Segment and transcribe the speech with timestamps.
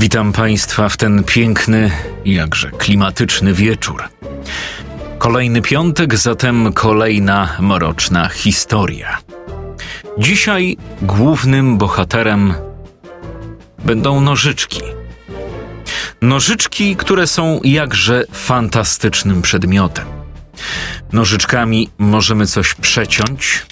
[0.00, 1.90] Witam Państwa w ten piękny,
[2.24, 4.02] jakże klimatyczny wieczór.
[5.18, 9.18] Kolejny piątek, zatem kolejna mroczna historia.
[10.18, 12.54] Dzisiaj głównym bohaterem
[13.84, 14.82] będą nożyczki.
[16.22, 20.06] Nożyczki, które są jakże fantastycznym przedmiotem.
[21.12, 23.66] Nożyczkami możemy coś przeciąć,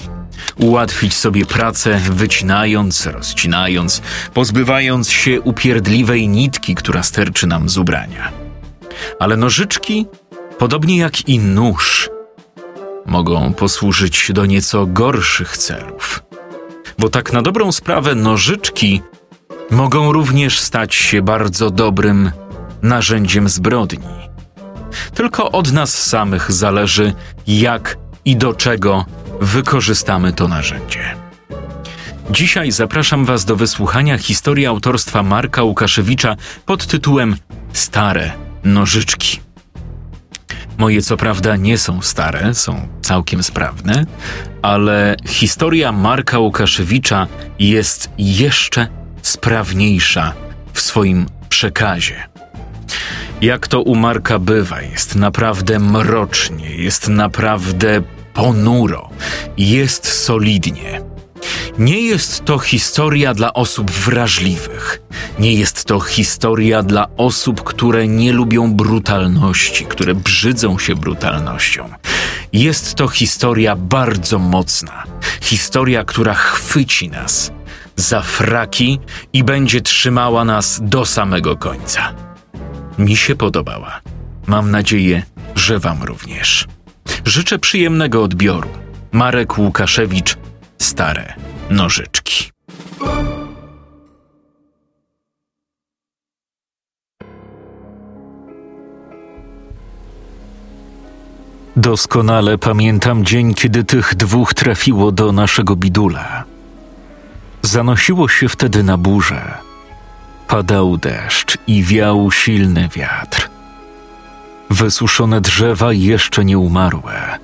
[0.57, 4.03] ułatwić sobie pracę, wycinając, rozcinając,
[4.35, 8.33] pozbywając się upierdliwej nitki, która sterczy nam z ubrania.
[9.21, 10.07] Ale nożyczki,
[10.59, 12.11] podobnie jak i nóż,
[13.07, 16.23] mogą posłużyć do nieco gorszych celów.
[16.99, 19.03] Bo tak na dobrą sprawę nożyczki
[19.71, 22.31] mogą również stać się bardzo dobrym
[22.83, 24.29] narzędziem zbrodni.
[25.15, 27.13] Tylko od nas samych zależy,
[27.47, 27.97] jak
[28.29, 29.05] i do czego
[29.41, 31.17] wykorzystamy to narzędzie.
[32.31, 37.37] Dzisiaj zapraszam Was do wysłuchania historii autorstwa Marka Łukaszewicza pod tytułem
[37.73, 38.33] Stare
[38.65, 39.41] nożyczki.
[40.79, 44.07] Moje co prawda nie są stare, są całkiem sprawne,
[44.63, 47.27] ale historia Marka Łukaszewicza
[47.59, 48.89] jest jeszcze
[49.23, 50.33] sprawniejsza
[50.73, 52.29] w swoim przekazie.
[53.41, 58.03] Jak to u Marka bywa, jest naprawdę mrocznie, jest naprawdę
[58.39, 59.11] ponuro,
[59.57, 61.01] jest solidnie.
[61.79, 65.03] Nie jest to historia dla osób wrażliwych.
[65.39, 71.89] Nie jest to historia dla osób, które nie lubią brutalności, które brzydzą się brutalnością.
[72.53, 75.05] Jest to historia bardzo mocna.
[75.41, 77.53] Historia, która chwyci nas
[77.97, 79.01] za fraki
[79.33, 82.15] i będzie trzymała nas do samego końca.
[82.99, 84.01] Mi się podobała.
[84.47, 85.23] Mam nadzieję,
[85.55, 86.67] że Wam również.
[87.29, 88.69] Życzę przyjemnego odbioru.
[89.13, 90.37] Marek Łukaszewicz,
[90.79, 91.35] Stare
[91.71, 92.51] Nożyczki.
[101.77, 106.45] Doskonale pamiętam dzień, kiedy tych dwóch trafiło do naszego bidula.
[107.63, 109.55] Zanosiło się wtedy na burzę.
[110.47, 113.58] Padał deszcz i wiał silny wiatr.
[114.71, 117.39] Wysuszone drzewa jeszcze nie umarłe,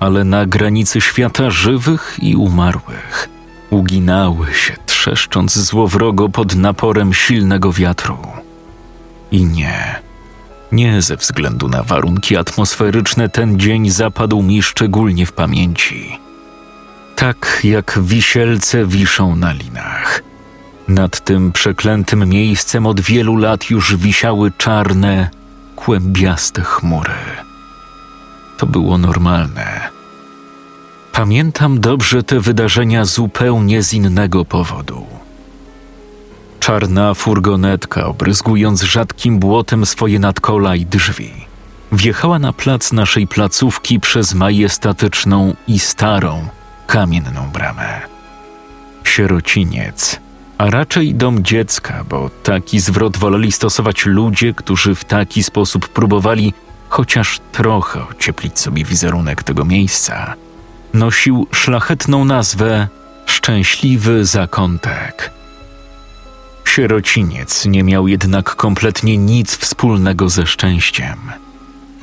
[0.00, 3.28] ale na granicy świata żywych i umarłych
[3.70, 8.18] uginały się, trzeszcząc złowrogo pod naporem silnego wiatru.
[9.30, 10.00] I nie,
[10.72, 16.18] nie ze względu na warunki atmosferyczne ten dzień zapadł mi szczególnie w pamięci.
[17.16, 20.22] Tak jak wisielce wiszą na linach.
[20.88, 25.30] Nad tym przeklętym miejscem od wielu lat już wisiały czarne,
[25.78, 27.20] kłębiaste chmury.
[28.56, 29.80] To było normalne.
[31.12, 35.06] Pamiętam dobrze te wydarzenia zupełnie z innego powodu.
[36.60, 41.32] Czarna furgonetka, obryzgując rzadkim błotem swoje nadkola i drzwi,
[41.92, 46.48] wjechała na plac naszej placówki przez majestatyczną i starą,
[46.86, 48.00] kamienną bramę.
[49.04, 50.20] Sierociniec,
[50.58, 56.52] a raczej dom dziecka, bo taki zwrot woleli stosować ludzie, którzy w taki sposób próbowali
[56.88, 60.34] chociaż trochę ocieplić sobie wizerunek tego miejsca,
[60.94, 62.88] nosił szlachetną nazwę
[63.26, 65.30] Szczęśliwy Zakątek.
[66.64, 71.18] Sierociniec nie miał jednak kompletnie nic wspólnego ze szczęściem.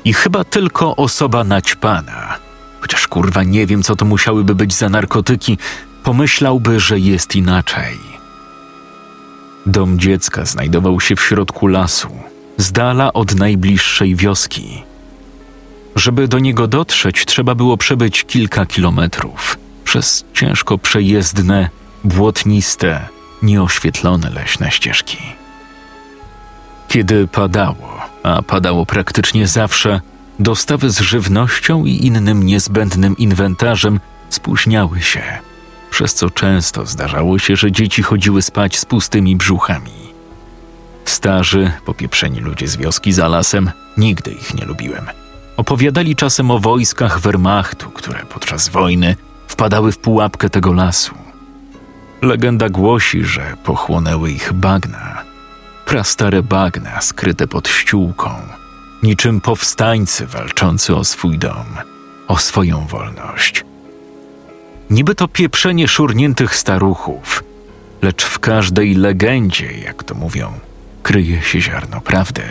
[0.06, 2.38] I chyba tylko osoba naćpana,
[2.82, 5.58] chociaż kurwa nie wiem, co to musiałyby być za narkotyki,
[6.04, 8.15] pomyślałby, że jest inaczej.
[9.66, 12.10] Dom dziecka znajdował się w środku lasu,
[12.58, 14.84] z dala od najbliższej wioski.
[15.96, 21.70] Żeby do niego dotrzeć, trzeba było przebyć kilka kilometrów przez ciężko przejezdne,
[22.04, 23.08] błotniste,
[23.42, 25.18] nieoświetlone leśne ścieżki.
[26.88, 30.02] Kiedy padało, a padało praktycznie zawsze,
[30.40, 34.00] dostawy z żywnością i innym niezbędnym inwentarzem
[34.30, 35.24] spóźniały się,
[35.96, 39.92] przez co często zdarzało się, że dzieci chodziły spać z pustymi brzuchami.
[41.06, 45.06] Starzy, popieprzeni ludzie z wioski za lasem, nigdy ich nie lubiłem.
[45.58, 49.16] Opowiadali czasem o wojskach Wehrmachtu, które podczas wojny
[49.48, 51.16] wpadały w pułapkę tego lasu.
[52.22, 55.24] Legenda głosi, że pochłonęły ich bagna.
[55.86, 58.30] Prastare bagna skryte pod ściółką,
[59.04, 61.66] niczym powstańcy walczący o swój dom,
[62.28, 63.66] o swoją wolność.
[64.90, 67.44] Niby to pieprzenie szurniętych staruchów,
[68.02, 70.54] lecz w każdej legendzie, jak to mówią,
[71.04, 72.44] kryje się ziarno prawdy.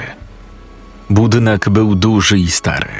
[1.11, 2.93] Budynek był duży i stary.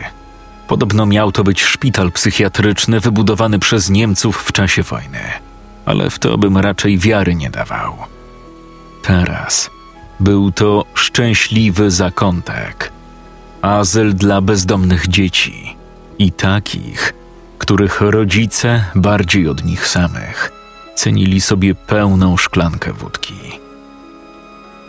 [0.69, 5.21] Podobno miał to być szpital psychiatryczny wybudowany przez Niemców w czasie wojny,
[5.87, 7.97] ale w to bym raczej wiary nie dawał.
[9.03, 9.71] Teraz
[10.21, 12.93] był to szczęśliwy zakątek,
[13.63, 15.77] azyl dla bezdomnych dzieci
[16.19, 17.15] i takich,
[17.65, 20.53] których rodzice bardziej od nich samych
[20.95, 23.35] cenili sobie pełną szklankę wódki.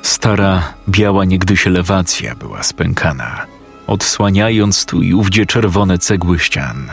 [0.01, 3.45] Stara, biała niegdyś elewacja była spękana,
[3.87, 6.87] odsłaniając tu i ówdzie czerwone cegły ścian.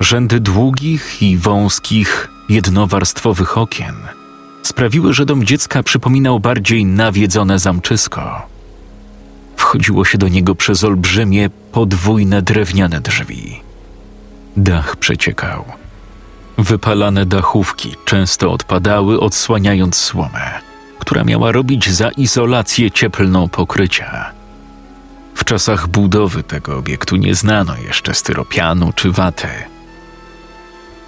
[0.00, 3.96] Rzędy długich i wąskich, jednowarstwowych okien
[4.62, 8.42] sprawiły, że dom dziecka przypominał bardziej nawiedzone zamczysko.
[9.56, 13.63] Wchodziło się do niego przez olbrzymie, podwójne drewniane drzwi.
[14.56, 15.64] Dach przeciekał.
[16.58, 20.60] Wypalane dachówki często odpadały, odsłaniając słomę,
[20.98, 24.30] która miała robić za izolację cieplną pokrycia.
[25.34, 29.48] W czasach budowy tego obiektu nie znano jeszcze styropianu czy waty.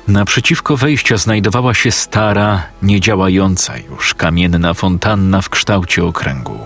[0.08, 6.58] Naprzeciwko wejścia znajdowała się stara, niedziałająca już kamienna fontanna w kształcie okręgu.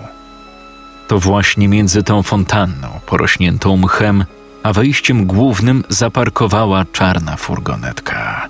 [1.07, 4.25] To właśnie między tą fontanną, porośniętą mchem,
[4.63, 8.47] a wejściem głównym zaparkowała czarna furgonetka.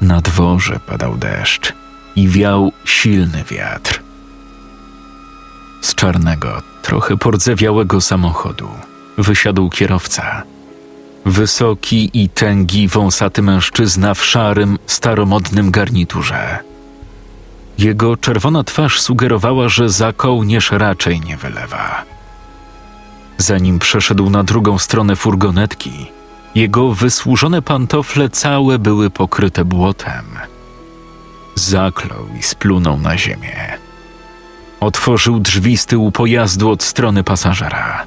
[0.00, 1.72] Na dworze padał deszcz
[2.16, 4.02] i wiał silny wiatr.
[5.80, 8.68] Z czarnego, trochę pordzewiałego samochodu
[9.18, 10.42] wysiadł kierowca.
[11.26, 16.58] Wysoki i tęgi, wąsaty mężczyzna w szarym, staromodnym garniturze.
[17.78, 22.04] Jego czerwona twarz sugerowała, że za kołnierz raczej nie wylewa.
[23.40, 26.06] Zanim przeszedł na drugą stronę furgonetki,
[26.54, 30.24] jego wysłużone pantofle całe były pokryte błotem.
[31.54, 33.78] Zaklął i splunął na ziemię.
[34.80, 38.06] Otworzył drzwi z tyłu pojazdu od strony pasażera.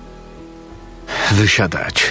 [1.31, 2.03] Wysiadać.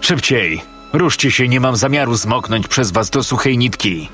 [0.00, 0.62] Szybciej!
[0.92, 4.08] Ruszcie się, nie mam zamiaru zmoknąć przez was do suchej nitki.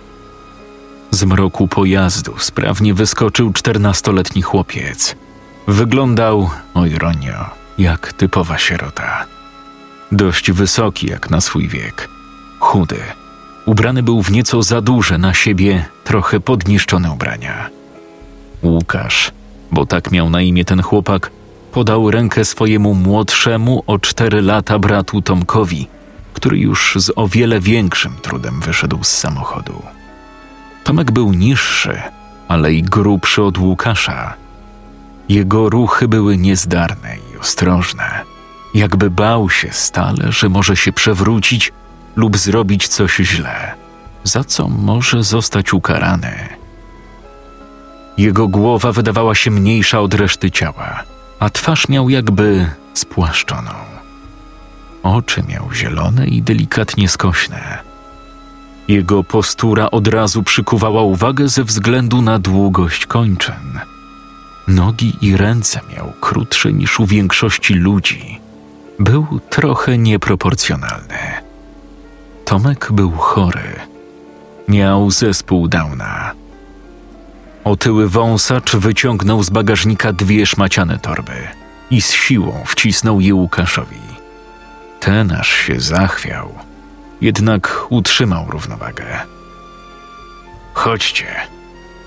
[1.11, 5.17] Z mroku pojazdu sprawnie wyskoczył czternastoletni chłopiec.
[5.67, 9.27] Wyglądał, o ironio, jak typowa sierota.
[10.13, 12.09] Dość wysoki jak na swój wiek.
[12.59, 13.01] Chudy.
[13.67, 17.71] Ubrany był w nieco za duże na siebie, trochę podniszczone ubrania.
[18.63, 19.31] Łukasz,
[19.73, 21.31] bo tak miał na imię ten chłopak,
[21.73, 25.89] podał rękę swojemu młodszemu o cztery lata bratu Tomkowi,
[26.33, 29.83] który już z o wiele większym trudem wyszedł z samochodu.
[30.85, 32.03] Tomek był niższy,
[32.49, 34.35] ale i grubszy od Łukasza.
[35.29, 38.25] Jego ruchy były niezdarne ostrożne,
[38.75, 41.73] jakby bał się stale, że może się przewrócić
[42.17, 43.75] lub zrobić coś źle,
[44.25, 46.49] za co może zostać ukarany.
[48.19, 51.03] Jego głowa wydawała się mniejsza od reszty ciała,
[51.39, 53.71] a twarz miał jakby spłaszczoną.
[55.03, 57.79] Oczy miał zielone i delikatnie skośne.
[58.89, 63.81] Jego postura od razu przykuwała uwagę ze względu na długość kończyn.
[64.69, 68.41] Nogi i ręce miał krótsze niż u większości ludzi.
[68.99, 71.19] Był trochę nieproporcjonalny.
[72.45, 73.73] Tomek był chory.
[74.69, 76.33] Miał zespół Downa.
[77.65, 81.49] Otyły wąsacz wyciągnął z bagażnika dwie szmaciane torby
[81.91, 84.01] i z siłą wcisnął je Łukaszowi.
[85.01, 86.55] Ten aż się zachwiał,
[87.21, 89.07] jednak utrzymał równowagę.
[90.75, 91.27] Chodźcie,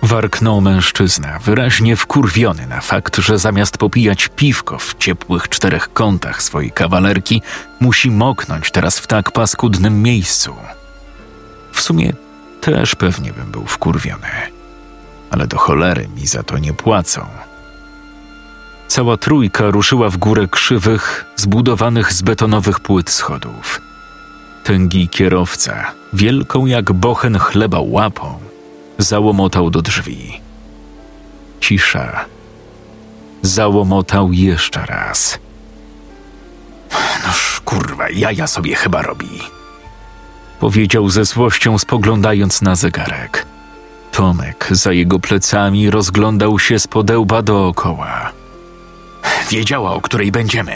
[0.09, 6.71] warknął mężczyzna, wyraźnie wkurwiony na fakt, że zamiast popijać piwko w ciepłych czterech kątach swojej
[6.71, 7.41] kawalerki,
[7.79, 10.55] musi moknąć teraz w tak paskudnym miejscu.
[11.71, 12.13] W sumie
[12.61, 14.27] też pewnie bym był wkurwiony
[15.29, 17.25] ale do cholery mi za to nie płacą.
[18.87, 23.81] Cała trójka ruszyła w górę krzywych, zbudowanych z betonowych płyt schodów.
[24.63, 28.39] Tęgi kierowca, wielką jak bochen chleba łapą,
[28.99, 30.41] załomotał do drzwi.
[31.59, 32.25] Cisza.
[33.41, 35.39] Załomotał jeszcze raz.
[37.27, 39.39] Noż kurwa, jaja sobie chyba robi.
[40.59, 43.45] Powiedział ze złością, spoglądając na zegarek.
[44.11, 48.31] Tomek za jego plecami rozglądał się z podełba dookoła.
[49.49, 50.73] Wiedziała, o której będziemy.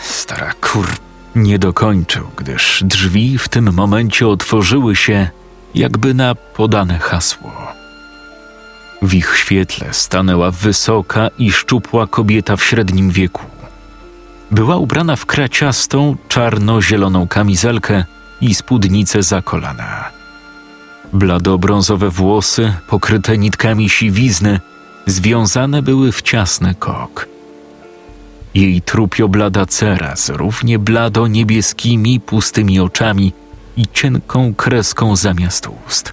[0.00, 0.86] Stara kur...
[1.34, 5.30] Nie dokończył, gdyż drzwi w tym momencie otworzyły się,
[5.74, 7.52] jakby na podane hasło.
[9.02, 13.42] W ich świetle stanęła wysoka i szczupła kobieta w średnim wieku.
[14.50, 18.04] Była ubrana w kraciastą, czarno-zieloną kamizelkę
[18.40, 20.10] i spódnicę za kolana.
[21.12, 24.60] Blado-brązowe włosy, pokryte nitkami siwizny,
[25.06, 27.26] związane były w ciasny kok.
[28.54, 33.32] Jej trupio-blada cera z równie blado-niebieskimi, pustymi oczami
[33.80, 36.12] i cienką kreską zamiast ust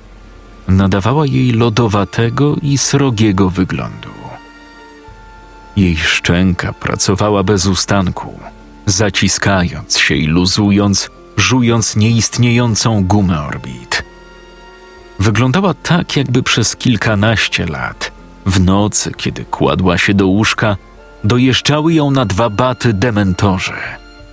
[0.67, 4.09] nadawała jej lodowatego i srogiego wyglądu.
[5.75, 8.39] Jej szczęka pracowała bez ustanku,
[8.85, 14.03] zaciskając się i luzując, żując nieistniejącą gumę orbit.
[15.19, 18.11] Wyglądała tak, jakby przez kilkanaście lat,
[18.45, 20.77] w nocy, kiedy kładła się do łóżka,
[21.23, 23.73] dojeżdżały ją na dwa baty dementorzy,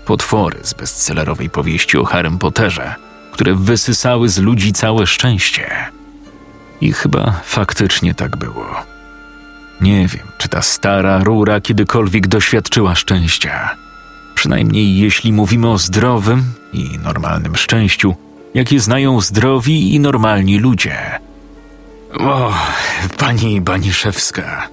[0.07, 2.95] potwory z bestsellerowej powieści o Harrym Potterze,
[3.35, 5.71] które wysysały z ludzi całe szczęście.
[6.81, 8.67] I chyba faktycznie tak było.
[9.81, 13.77] Nie wiem, czy ta stara rura kiedykolwiek doświadczyła szczęścia.
[14.35, 18.15] Przynajmniej jeśli mówimy o zdrowym i normalnym szczęściu,
[18.55, 20.99] jakie znają zdrowi i normalni ludzie.
[22.19, 22.55] O,
[23.19, 24.69] pani Baniszewska.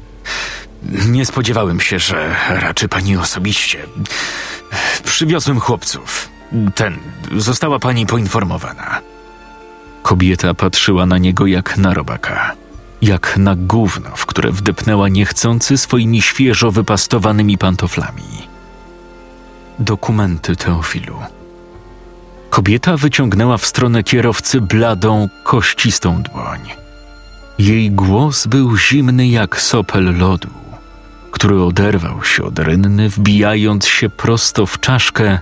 [1.08, 3.80] Nie spodziewałem się, że raczy pani osobiście.
[5.03, 6.30] Przywiozłem chłopców.
[6.75, 6.98] Ten,
[7.38, 9.01] została pani poinformowana.
[10.03, 12.51] Kobieta patrzyła na niego jak na robaka,
[13.01, 18.48] jak na gówno, w które wdepnęła niechcący swoimi świeżo wypastowanymi pantoflami.
[19.79, 21.15] Dokumenty Teofilu.
[22.50, 26.60] Kobieta wyciągnęła w stronę kierowcy bladą, kościstą dłoń.
[27.60, 30.50] Jej głos był zimny jak sopel lodu,
[31.31, 35.39] który oderwał się od rynny, wbijając się prosto w czaszkę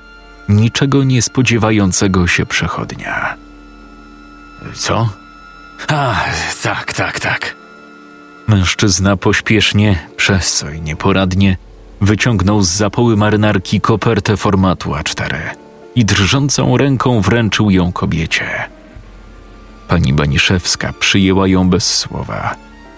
[0.50, 3.36] niczego nie spodziewającego się przechodnia.
[4.74, 5.10] Co?
[5.88, 6.25] A,
[6.63, 7.56] tak, tak, tak.
[8.48, 11.58] Mężczyzna pośpiesznie, przez co i nieporadnie,
[12.01, 15.36] wyciągnął z zapoły marynarki kopertę formatu A4
[15.96, 18.46] i drżącą ręką wręczył ją kobiecie.
[19.88, 22.56] Pani Baniszewska przyjęła ją bez słowa,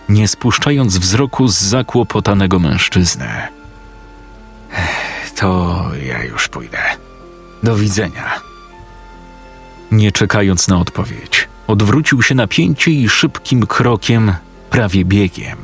[0.09, 3.29] nie spuszczając wzroku z zakłopotanego mężczyzny.
[5.35, 7.10] To ja już pójdę.
[7.63, 8.41] Do widzenia.
[9.91, 14.33] Nie czekając na odpowiedź, odwrócił się na pięcie i szybkim krokiem,
[14.69, 15.57] prawie biegiem,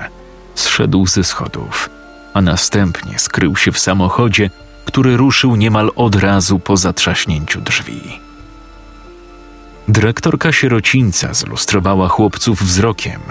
[0.56, 1.89] zszedł ze schodów,
[2.34, 4.50] a następnie skrył się w samochodzie,
[4.86, 8.01] który ruszył niemal od razu po zatrzaśnięciu drzwi.
[9.88, 13.22] Dyrektorka sierocińca zlustrowała chłopców wzrokiem.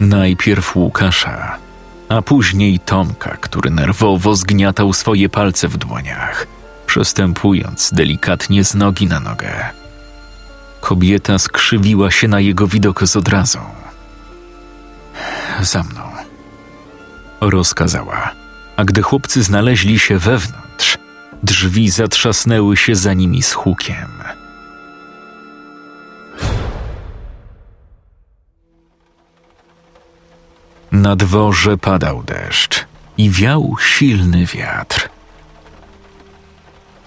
[0.00, 1.58] Najpierw Łukasza,
[2.08, 6.46] a później Tomka, który nerwowo zgniatał swoje palce w dłoniach,
[6.92, 9.70] przestępując delikatnie z nogi na nogę.
[10.80, 13.60] Kobieta skrzywiła się na jego widok z odrazą.
[15.62, 16.02] Za mną.
[17.40, 18.30] Rozkazała,
[18.76, 20.98] a gdy chłopcy znaleźli się wewnątrz,
[21.42, 24.12] drzwi zatrzasnęły się za nimi z hukiem.
[30.92, 32.84] Na dworze padał deszcz
[33.18, 35.11] i wiał silny wiatr.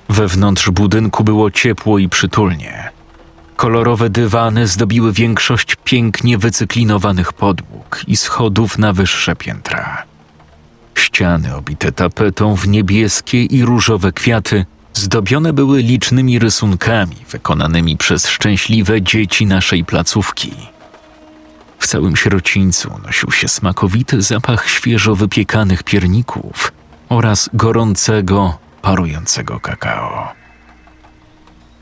[0.09, 2.89] Wewnątrz budynku było ciepło i przytulnie.
[3.55, 10.03] Kolorowe dywany zdobiły większość pięknie wycyklinowanych podłóg i schodów na wyższe piętra.
[10.95, 19.01] Ściany obite tapetą w niebieskie i różowe kwiaty zdobione były licznymi rysunkami wykonanymi przez szczęśliwe
[19.01, 20.51] dzieci naszej placówki.
[21.79, 26.71] W całym sierocińcu nosił się smakowity zapach świeżo wypiekanych pierników
[27.09, 30.33] oraz gorącego, parującego kakao.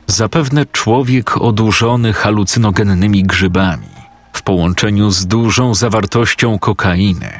[0.06, 3.88] Zapewne człowiek odurzony halucynogennymi grzybami,
[4.32, 7.32] w połączeniu z dużą zawartością kokainy,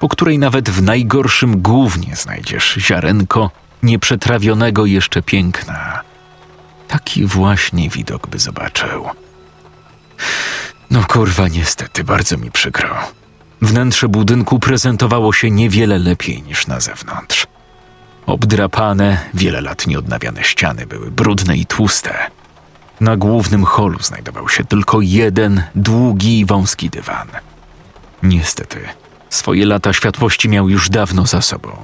[0.00, 3.50] po której nawet w najgorszym głównie znajdziesz ziarenko
[3.82, 6.00] nieprzetrawionego jeszcze piękna.
[6.88, 9.08] Taki właśnie widok by zobaczył.
[10.90, 12.96] No kurwa, niestety, bardzo mi przykro.
[13.62, 17.47] Wnętrze budynku prezentowało się niewiele lepiej niż na zewnątrz.
[18.28, 22.14] Obdrapane, wiele lat nieodnawiane ściany były brudne i tłuste.
[23.00, 27.28] Na głównym holu znajdował się tylko jeden długi wąski dywan.
[28.22, 28.80] Niestety,
[29.30, 31.76] swoje lata światłości miał już dawno za sobą.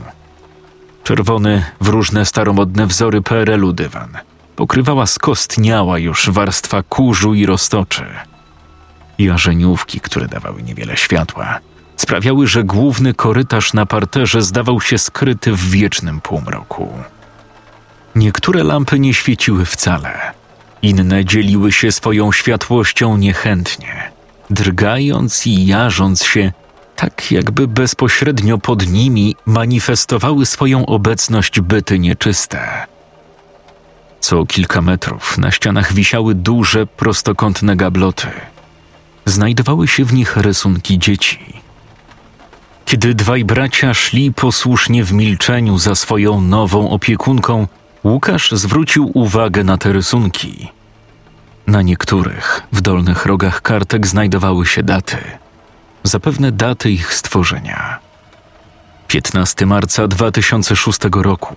[1.04, 4.18] Czerwony, w różne staromodne wzory PRL-u dywan
[4.56, 8.04] pokrywała skostniała już warstwa kurzu i roztoczy.
[9.18, 11.58] Jarzeniówki, które dawały niewiele światła,
[11.96, 16.92] sprawiały, że główny korytarz na parterze zdawał się skryty w wiecznym półmroku.
[18.14, 20.32] Niektóre lampy nie świeciły wcale,
[20.82, 24.12] inne dzieliły się swoją światłością niechętnie,
[24.50, 26.52] drgając i jarząc się
[26.96, 32.86] Tak jakby bezpośrednio pod nimi manifestowały swoją obecność byty nieczyste.
[34.20, 38.28] Co kilka metrów na ścianach wisiały duże, prostokątne gabloty.
[39.26, 41.63] Znajdowały się w nich rysunki dzieci.
[42.84, 47.66] Kiedy dwaj bracia szli posłusznie w milczeniu za swoją nową opiekunką,
[48.04, 50.68] Łukasz zwrócił uwagę na te rysunki.
[51.66, 55.16] Na niektórych w dolnych rogach kartek znajdowały się daty.
[56.02, 57.98] Zapewne daty ich stworzenia.
[59.08, 61.56] 15 marca 2006 roku,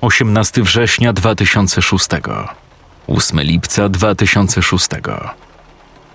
[0.00, 2.08] 18 września 2006,
[3.06, 4.88] 8 lipca 2006.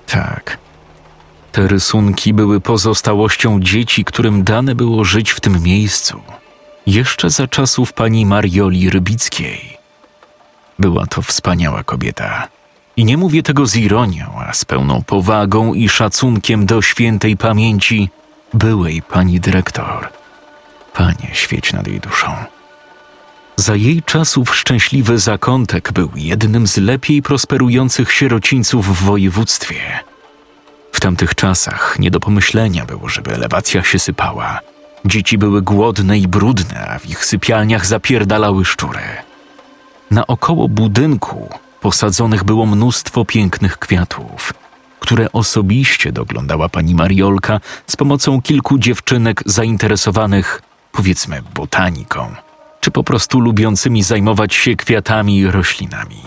[0.08, 0.63] Tak.
[1.54, 6.22] Te rysunki były pozostałością dzieci, którym dane było żyć w tym miejscu
[6.88, 9.78] jeszcze za czasów pani Marioli Rybickiej.
[10.80, 12.48] Była to wspaniała kobieta.
[12.98, 18.10] I nie mówię tego z ironią, a z pełną powagą i szacunkiem do świętej pamięci
[18.54, 20.10] byłej pani dyrektor.
[20.94, 22.36] Panie, świeć nad jej duszą.
[23.56, 30.00] Za jej czasów szczęśliwy zakątek był jednym z lepiej prosperujących sierocińców w województwie.
[31.04, 34.60] Tamtych czasach nie do pomyślenia było, żeby elewacja się sypała–
[35.06, 39.02] Dzieci były głodne i brudne, a w ich sypialniach zapierdalały szczury.
[40.12, 41.50] Naokoło budynku
[41.82, 44.54] posadzonych było mnóstwo pięknych kwiatów,
[45.00, 52.36] które osobiście doglądała pani Mariolka z pomocą kilku dziewczynek zainteresowanych, powiedzmy, botaniką,
[52.82, 56.24] czy po prostu lubiącymi zajmować się kwiatami i roślinami.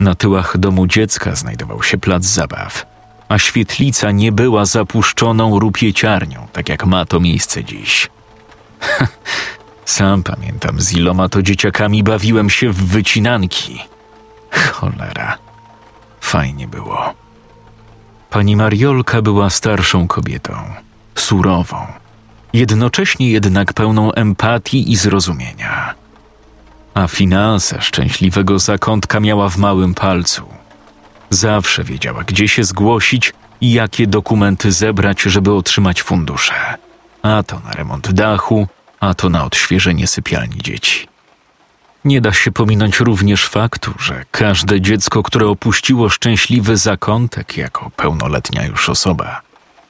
[0.00, 2.84] Na tyłach domu dziecka znajdował się plac zabaw–
[3.28, 8.08] a świetlica nie była zapuszczoną rupieciarnią, tak jak ma to miejsce dziś.
[9.84, 13.80] Sam pamiętam, z iloma to dzieciakami bawiłem się w wycinanki.
[14.72, 15.38] Cholera,
[16.20, 17.14] fajnie było.
[18.30, 20.52] Pani Mariolka była starszą kobietą,
[21.14, 21.86] surową,
[22.52, 25.94] jednocześnie jednak pełną empatii i zrozumienia.
[26.94, 30.48] A finanse szczęśliwego zakątka miała w małym palcu–
[31.30, 36.54] Zawsze wiedziała, gdzie się zgłosić i jakie dokumenty zebrać, żeby otrzymać fundusze.
[37.22, 38.68] A to na remont dachu,
[39.00, 41.08] a to na odświeżenie sypialni dzieci.
[42.04, 48.66] Nie da się pominąć również faktu, że każde dziecko, które opuściło szczęśliwy zakątek jako pełnoletnia
[48.66, 49.40] już osoba,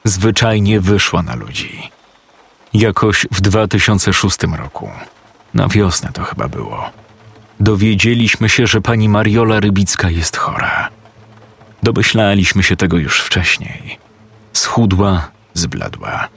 [0.03, 1.91] zwyczajnie wyszła na ludzi.
[2.73, 4.89] Jakoś w 2006 roku,
[5.53, 6.89] na wiosnę to chyba było,
[7.59, 10.98] dowiedzieliśmy się, że pani Mariola Rybicka jest chora.
[11.83, 13.99] Domyślaliśmy się tego już wcześniej.
[14.53, 16.27] Schudła, zbladła.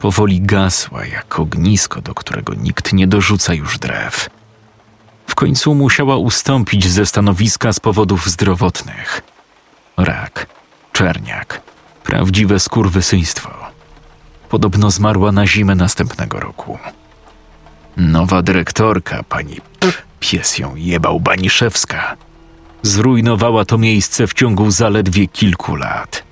[0.00, 4.30] Powoli gasła jak ognisko, do którego nikt nie dorzuca już drew.
[5.26, 9.22] W końcu musiała ustąpić ze stanowiska z powodów zdrowotnych.
[9.96, 10.46] Rak,
[10.92, 11.62] czerniak,
[12.04, 13.50] prawdziwe skurwysyństwo.
[14.48, 16.78] Podobno zmarła na zimę następnego roku.
[17.96, 19.56] Nowa dyrektorka, pani
[20.20, 22.16] pies ją jebał Baniszewska,
[22.82, 26.22] zrujnowała to miejsce w ciągu zaledwie kilku lat.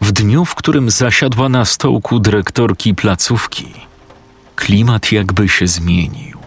[0.00, 3.66] W dniu, w którym zasiadła na stołku dyrektorki placówki,
[4.56, 6.38] klimat jakby się zmienił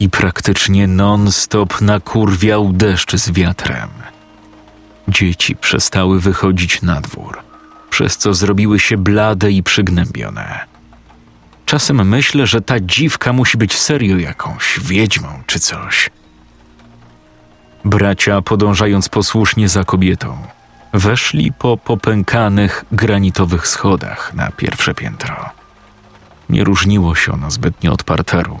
[0.00, 3.88] i praktycznie non-stop nakurwiał deszcz z wiatrem.
[5.08, 7.38] Dzieci przestały wychodzić na dwór,
[7.90, 10.64] przez co zrobiły się blade i przygnębione.
[11.66, 16.10] Czasem myślę, że ta dziwka musi być serio jakąś wiedźmą czy coś–
[17.84, 20.36] Bracia, podążając posłusznie za kobietą,
[20.92, 25.50] weszli po popękanych granitowych schodach na pierwsze piętro.
[26.50, 28.58] Nie różniło się ono zbytnio od parteru.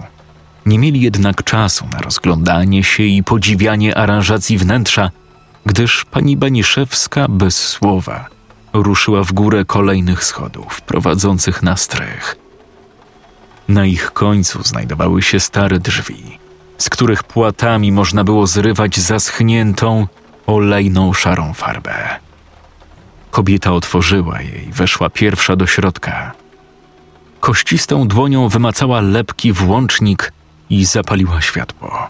[0.66, 5.10] Nie mieli jednak czasu na rozglądanie się i podziwianie aranżacji wnętrza,
[5.66, 8.26] gdyż pani Baniszewska bez słowa
[8.72, 12.36] ruszyła w górę kolejnych schodów prowadzących na strych.
[13.68, 16.38] Na ich końcu znajdowały się stare drzwi,
[16.78, 20.06] z których płatami można było zrywać zaschniętą,
[20.46, 21.94] olejną szarą farbę.
[23.30, 26.32] Kobieta otworzyła jej, weszła pierwsza do środka.
[27.40, 30.32] Kościstą dłonią wymacała lepki włącznik
[30.70, 32.08] i zapaliła światło.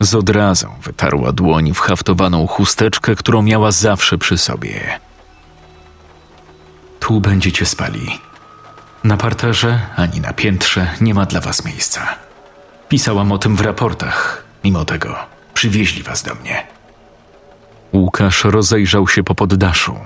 [0.00, 5.00] Z odrazą wytarła dłoń w haftowaną chusteczkę, którą miała zawsze przy sobie.
[7.00, 8.20] Tu będziecie spali.
[9.04, 12.29] Na parterze ani na piętrze nie ma dla was miejsca.
[12.90, 14.44] Pisałam o tym w raportach.
[14.64, 15.16] Mimo tego
[15.54, 16.66] przywieźli was do mnie.
[17.92, 19.96] Łukasz rozejrzał się po poddaszu.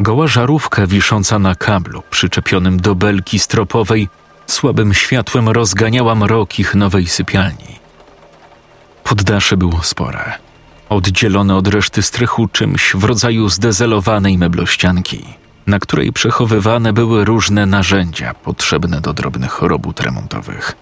[0.00, 4.08] Goła żarówka wisząca na kablu przyczepionym do belki stropowej
[4.46, 7.78] słabym światłem rozganiała mrok ich nowej sypialni.
[9.04, 10.32] Poddasze było spore,
[10.88, 15.24] oddzielone od reszty strychu czymś w rodzaju zdezelowanej meblościanki,
[15.66, 20.76] na której przechowywane były różne narzędzia potrzebne do drobnych robót remontowych.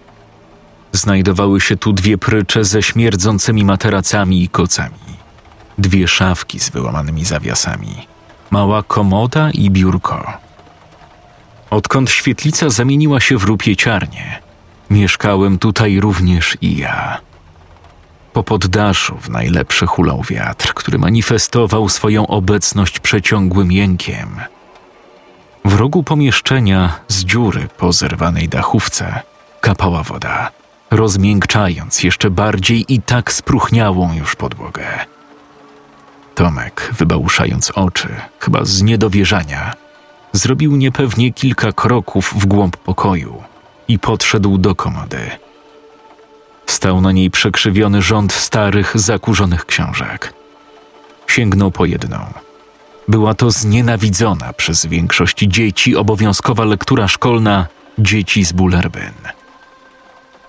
[0.91, 5.17] Znajdowały się tu dwie prycze ze śmierdzącymi materacami i kocami,
[5.77, 8.07] dwie szafki z wyłamanymi zawiasami,
[8.51, 10.33] mała komoda i biurko.
[11.69, 14.39] Odkąd świetlica zamieniła się w rupieciarnię,
[14.89, 17.17] mieszkałem tutaj również i ja.
[18.33, 24.29] Po poddaszu w najlepszy hulał wiatr, który manifestował swoją obecność przeciągłym jękiem.
[25.65, 29.21] W rogu pomieszczenia z dziury po zerwanej dachówce
[29.61, 30.51] kapała woda,
[30.91, 34.83] rozmiękczając jeszcze bardziej i tak spróchniałą już podłogę.
[36.35, 39.73] Tomek, wybałuszając oczy, chyba z niedowierzania,
[40.33, 43.43] zrobił niepewnie kilka kroków w głąb pokoju
[43.87, 45.31] i podszedł do komody.
[46.65, 50.33] Stał na niej przekrzywiony rząd starych, zakurzonych książek.
[51.27, 52.17] Sięgnął po jedną.
[53.07, 57.67] Była to znienawidzona przez większość dzieci obowiązkowa lektura szkolna
[57.99, 59.40] Dzieci z Bullerbyn.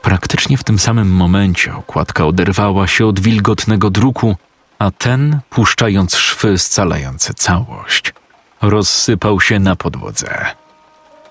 [0.03, 4.37] Praktycznie w tym samym momencie okładka oderwała się od wilgotnego druku,
[4.79, 8.15] a ten, puszczając szwy scalające całość,
[8.63, 10.47] rozsypał się na podłodze.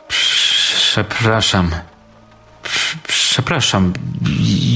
[0.07, 1.71] Przepraszam.
[3.07, 3.93] Przepraszam,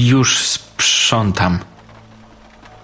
[0.04, 1.58] już sprzątam.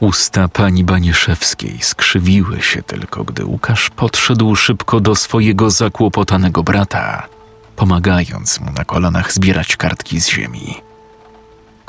[0.01, 7.29] Usta pani Baniszewskiej skrzywiły się tylko, gdy Łukasz podszedł szybko do swojego zakłopotanego brata,
[7.77, 10.92] pomagając mu na kolanach zbierać kartki z ziemi.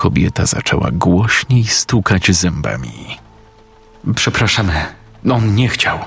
[0.03, 3.17] Kobieta zaczęła głośniej stukać zębami.
[4.15, 4.85] Przepraszamy,
[5.31, 5.99] on nie chciał.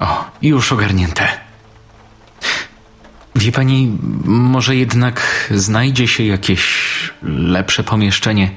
[0.00, 1.28] O, już ogarnięte.
[3.34, 5.20] Wie pani, może jednak
[5.54, 6.62] znajdzie się jakieś
[7.22, 8.50] lepsze pomieszczenie?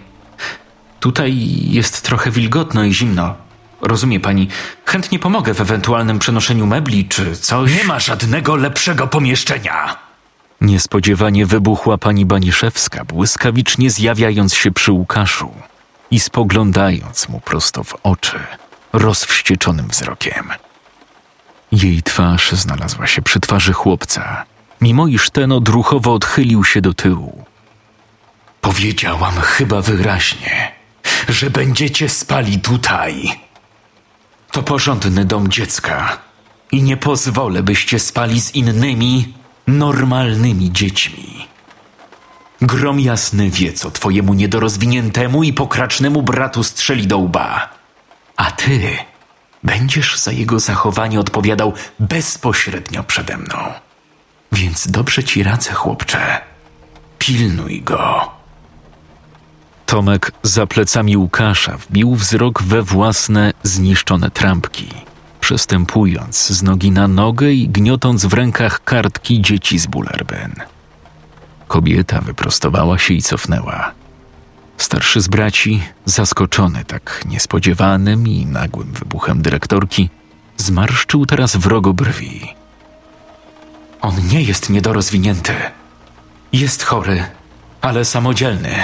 [1.00, 1.34] Tutaj
[1.70, 3.36] jest trochę wilgotno i zimno.
[3.82, 4.48] Rozumie pani,
[4.86, 7.76] chętnie pomogę w ewentualnym przenoszeniu mebli czy coś.
[7.76, 10.09] Nie ma żadnego lepszego pomieszczenia.
[10.62, 15.54] Niespodziewanie wybuchła pani Baniszewska, błyskawicznie zjawiając się przy Łukaszu
[16.12, 18.40] i spoglądając mu prosto w oczy,
[18.94, 20.50] rozwścieczonym wzrokiem.
[21.72, 24.46] Jej twarz znalazła się przy twarzy chłopca,
[24.82, 27.46] mimo iż ten odruchowo odchylił się do tyłu.
[28.62, 30.72] Powiedziałam chyba wyraźnie,
[31.30, 33.40] że będziecie spali tutaj.
[34.52, 36.18] To porządny dom dziecka
[36.72, 39.34] i nie pozwolę, byście spali z innymi,
[39.78, 41.48] normalnymi dziećmi.
[42.62, 47.70] Grom jasny wie, co twojemu niedorozwiniętemu i pokracznemu bratu strzeli do łba.
[48.38, 48.98] A ty
[49.64, 53.58] będziesz za jego zachowanie odpowiadał bezpośrednio przede mną.
[54.52, 56.42] Więc dobrze ci radzę, chłopcze.
[57.20, 58.32] Pilnuj go.
[59.86, 64.88] Tomek za plecami Łukasza wbił wzrok we własne zniszczone trampki,
[65.50, 70.56] przestępując z nogi na nogę i gniotąc w rękach kartki dzieci z Bullerbyn.
[71.68, 73.92] Kobieta wyprostowała się i cofnęła.
[74.78, 80.10] Starszy z braci, zaskoczony tak niespodziewanym i nagłym wybuchem dyrektorki,
[80.58, 82.54] zmarszczył teraz wrogo brwi.
[84.02, 85.54] On nie jest niedorozwinięty.
[86.54, 87.24] Jest chory,
[87.82, 88.84] ale samodzielny.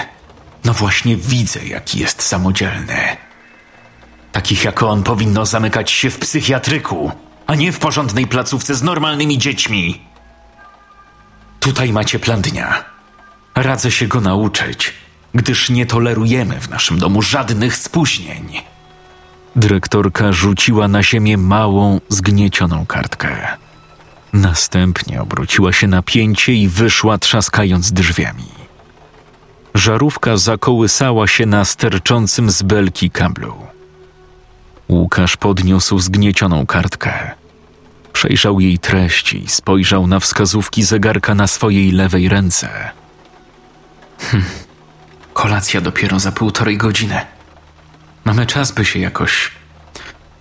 [0.64, 3.25] No właśnie widzę, jaki jest samodzielny.
[4.36, 7.12] Takich jak on powinno zamykać się w psychiatryku,
[7.48, 10.02] a nie w porządnej placówce z normalnymi dziećmi.
[11.60, 12.86] Tutaj macie plan dnia.
[13.56, 14.94] Radzę się go nauczyć,
[15.36, 18.62] gdyż nie tolerujemy w naszym domu żadnych spóźnień.
[19.56, 23.48] Dyrektorka rzuciła na ziemię małą, zgniecioną kartkę.
[24.34, 28.52] Następnie obróciła się na pięcie i wyszła trzaskając drzwiami.
[29.76, 33.65] Żarówka zakołysała się na sterczącym z belki kablu.
[34.90, 37.32] Łukasz podniósł zgniecioną kartkę.
[38.14, 42.70] Przejrzał jej treści i spojrzał na wskazówki zegarka na swojej lewej ręce.
[44.20, 44.44] Hm.
[45.34, 47.22] Kolacja dopiero za półtorej godziny.
[48.26, 49.52] Mamy czas, by się jakoś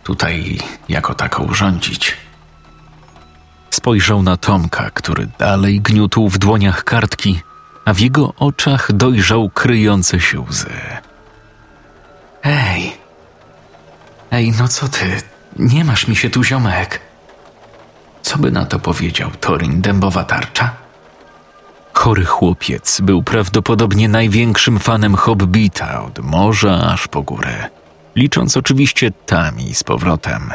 [0.04, 2.16] tutaj jako tako urządzić.
[3.70, 7.40] Spojrzał na Tomka, który dalej gniótł w dłoniach kartki,
[7.84, 10.70] a w jego oczach dojrzał kryjące się łzy.
[12.42, 12.96] Ej,
[14.34, 15.20] ej, no co ty?
[15.58, 17.00] Nie masz mi się tu ziomek.
[18.22, 20.70] Co by na to powiedział Torin Dębowa Tarcza?
[21.92, 27.70] Chory chłopiec był prawdopodobnie największym fanem Hobbita od morza aż po górę,
[28.16, 30.50] licząc oczywiście tami z powrotem.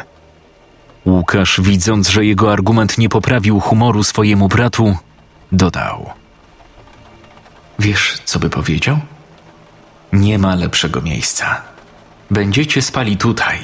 [1.06, 4.96] Łukasz, widząc, że jego argument nie poprawił humoru swojemu bratu,
[5.52, 6.10] dodał:
[7.78, 8.98] Wiesz, co by powiedział?
[10.12, 11.62] Nie ma lepszego miejsca.
[12.30, 13.58] Będziecie spali tutaj.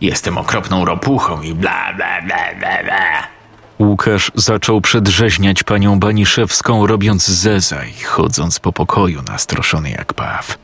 [0.00, 3.22] Jestem okropną ropuchą i bla bla bla bla bla.
[3.78, 10.58] Łukasz zaczął przedrzeźniać panią Baniszewską, robiąc zezaj, chodząc po pokoju nastroszony jak paw.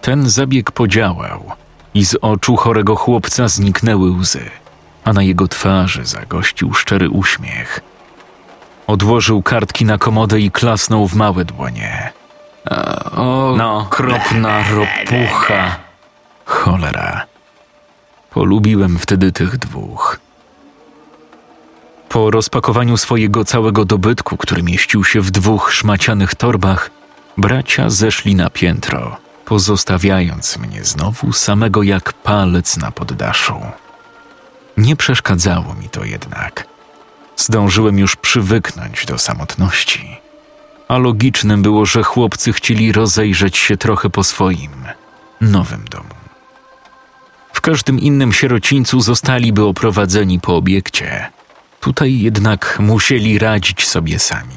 [0.00, 1.52] Ten zabieg podziałał
[1.94, 4.50] i z oczu chorego chłopca zniknęły łzy,
[5.04, 7.80] a na jego twarzy zagościł szczery uśmiech.
[8.86, 12.12] Odłożył kartki na komodę i klasnął w małe dłonie.
[13.16, 13.86] O, No.
[13.90, 15.76] kropna ropucha.
[16.52, 17.26] Cholera.
[18.30, 20.20] Polubiłem wtedy tych dwóch.
[22.08, 26.90] Po rozpakowaniu swojego całego dobytku, który mieścił się w dwóch szmacianych torbach,
[27.38, 33.60] bracia zeszli na piętro, pozostawiając mnie znowu samego jak palec na poddaszu.
[34.76, 36.66] Nie przeszkadzało mi to jednak.
[37.36, 40.16] Zdążyłem już przywyknąć do samotności.
[40.88, 44.72] A logicznym było, że chłopcy chcieli rozejrzeć się trochę po swoim
[45.40, 46.21] nowym domu.
[47.62, 51.30] Każdym innym sierocińcu zostaliby oprowadzeni po obiekcie.
[51.80, 54.54] Tutaj jednak musieli radzić sobie sami.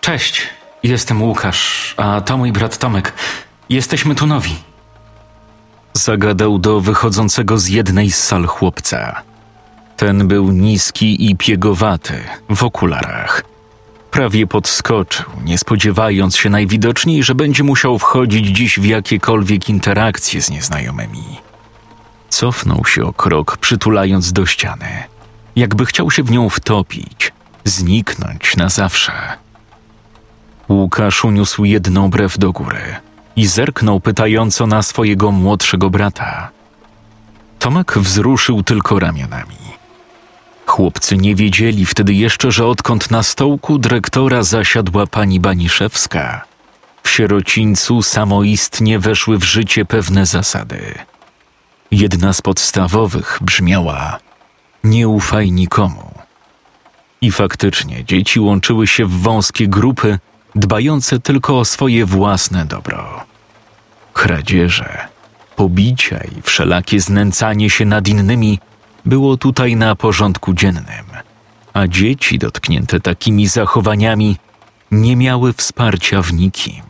[0.00, 0.46] Cześć,
[0.82, 3.12] jestem Łukasz, a to mój brat Tomek.
[3.68, 4.56] Jesteśmy tu nowi.
[5.92, 9.22] Zagadał do wychodzącego z jednej z sal chłopca.
[9.96, 13.42] Ten był niski i piegowaty, w okularach.
[14.16, 20.50] Prawie podskoczył, nie spodziewając się najwidoczniej, że będzie musiał wchodzić dziś w jakiekolwiek interakcje z
[20.50, 21.24] nieznajomymi.
[22.28, 25.04] Cofnął się o krok, przytulając do ściany,
[25.56, 27.32] jakby chciał się w nią wtopić,
[27.64, 29.12] zniknąć na zawsze.
[30.68, 32.96] Łukasz uniósł jedną brew do góry
[33.36, 36.50] i zerknął pytająco na swojego młodszego brata.
[37.58, 39.65] Tomek wzruszył tylko ramionami.
[40.66, 46.44] Chłopcy nie wiedzieli wtedy jeszcze, że odkąd na stołku dyrektora zasiadła pani Baniszewska,
[47.02, 50.94] w sierocińcu samoistnie weszły w życie pewne zasady.
[51.90, 54.18] Jedna z podstawowych brzmiała:
[54.84, 56.14] Nie ufaj nikomu.
[57.20, 60.18] I faktycznie dzieci łączyły się w wąskie grupy,
[60.54, 63.24] dbające tylko o swoje własne dobro.
[64.12, 65.08] Kradzieże,
[65.56, 68.58] pobicia i wszelakie znęcanie się nad innymi
[69.06, 71.06] było tutaj na porządku dziennym,
[71.72, 74.36] a dzieci dotknięte takimi zachowaniami
[74.90, 76.82] nie miały wsparcia w nikim.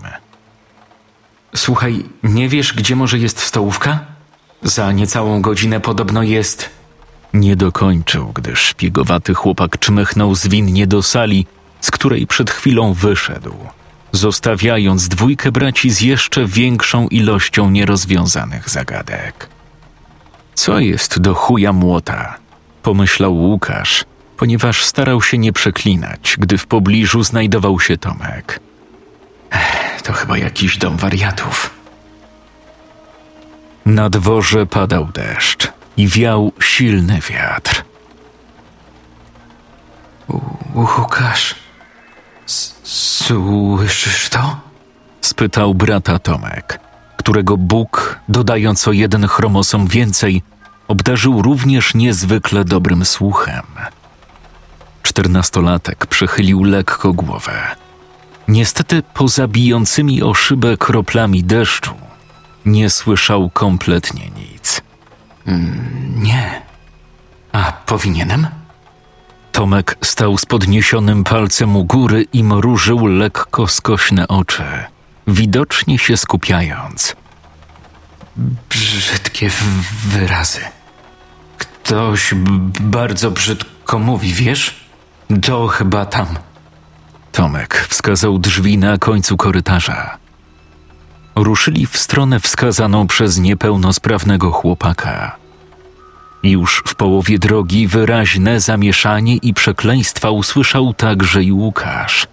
[1.56, 4.00] Słuchaj, nie wiesz, gdzie może jest stołówka?
[4.62, 6.70] Za niecałą godzinę podobno jest.
[7.34, 11.46] Nie dokończył, gdyż szpiegowaty chłopak czmychnął zwinnie do sali,
[11.80, 13.54] z której przed chwilą wyszedł,
[14.12, 19.55] zostawiając dwójkę braci z jeszcze większą ilością nierozwiązanych zagadek.
[20.56, 22.34] Co jest do chuja młota?
[22.82, 24.04] Pomyślał Łukasz,
[24.36, 28.60] ponieważ starał się nie przeklinać, gdy w pobliżu znajdował się Tomek.
[30.02, 31.70] To chyba jakiś dom wariatów.
[33.86, 37.84] Na dworze padał deszcz i wiał silny wiatr.
[40.74, 41.54] Łukasz,
[42.82, 44.60] słyszysz to?
[45.20, 46.80] spytał brata Tomek,
[47.26, 50.42] którego Bóg, dodając o jeden chromosom więcej,
[50.88, 53.62] obdarzył również niezwykle dobrym słuchem.
[55.02, 57.52] Czternastolatek przychylił lekko głowę.
[58.48, 61.94] Niestety, poza bijącymi o szybę kroplami deszczu,
[62.66, 64.80] nie słyszał kompletnie nic.
[66.16, 66.62] Nie.
[67.52, 68.46] A powinienem?
[69.52, 74.64] Tomek stał z podniesionym palcem u góry i mrużył lekko skośne oczy,
[75.26, 77.16] widocznie się skupiając.
[78.68, 79.50] Brzydkie
[80.04, 80.60] wyrazy.
[81.58, 82.34] Ktoś
[82.80, 84.86] bardzo brzydko mówi, wiesz?
[85.42, 86.26] To chyba tam.
[87.32, 90.18] Tomek wskazał drzwi na końcu korytarza.
[91.34, 95.36] Ruszyli w stronę wskazaną przez niepełnosprawnego chłopaka.
[96.42, 102.26] Już w połowie drogi wyraźne zamieszanie i przekleństwa usłyszał także i Łukasz.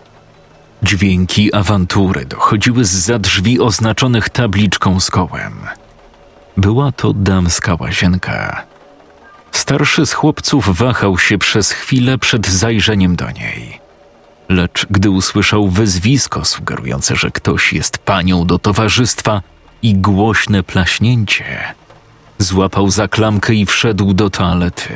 [0.84, 5.54] Dźwięki awantury dochodziły z drzwi oznaczonych tabliczką z kołem.
[6.58, 8.64] Była to damska łazienka.
[9.52, 13.80] Starszy z chłopców wahał się przez chwilę przed zajrzeniem do niej.
[14.50, 19.42] Lecz gdy usłyszał wyzwisko sugerujące, że ktoś jest panią do towarzystwa
[19.82, 21.46] i głośne plaśnięcie,
[22.38, 24.94] złapał za klamkę i wszedł do toalety.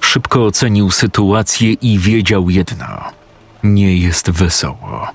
[0.00, 3.21] Szybko ocenił sytuację i wiedział jedno:
[3.62, 5.08] nie jest wesoło.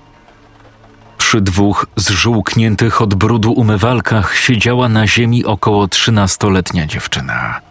[1.17, 7.61] Przy dwóch zżółkniętych od brudu umywalkach siedziała na ziemi około trzynastoletnia dziewczyna.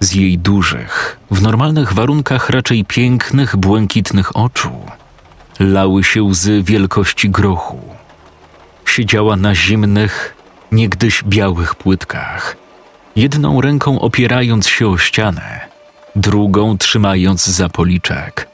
[0.00, 4.72] Z jej dużych, w normalnych warunkach raczej pięknych, błękitnych oczu
[5.60, 7.80] lały się łzy wielkości grochu.
[8.86, 10.36] Siedziała na zimnych,
[10.72, 12.56] niegdyś białych płytkach,
[13.16, 15.60] jedną ręką opierając się o ścianę,
[16.16, 18.48] drugą trzymając za policzek,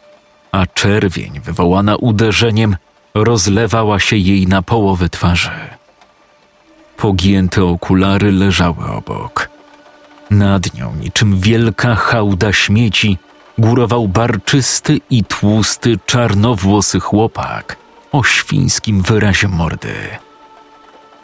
[0.53, 2.77] a czerwień wywołana uderzeniem
[3.15, 5.51] rozlewała się jej na połowę twarzy.
[6.97, 9.49] Pogięte okulary leżały obok.
[10.31, 13.19] Nad nią, niczym wielka hałda śmieci,
[13.59, 17.77] górował barczysty i tłusty, czarnowłosy chłopak
[18.13, 19.95] o świńskim wyrazie mordy.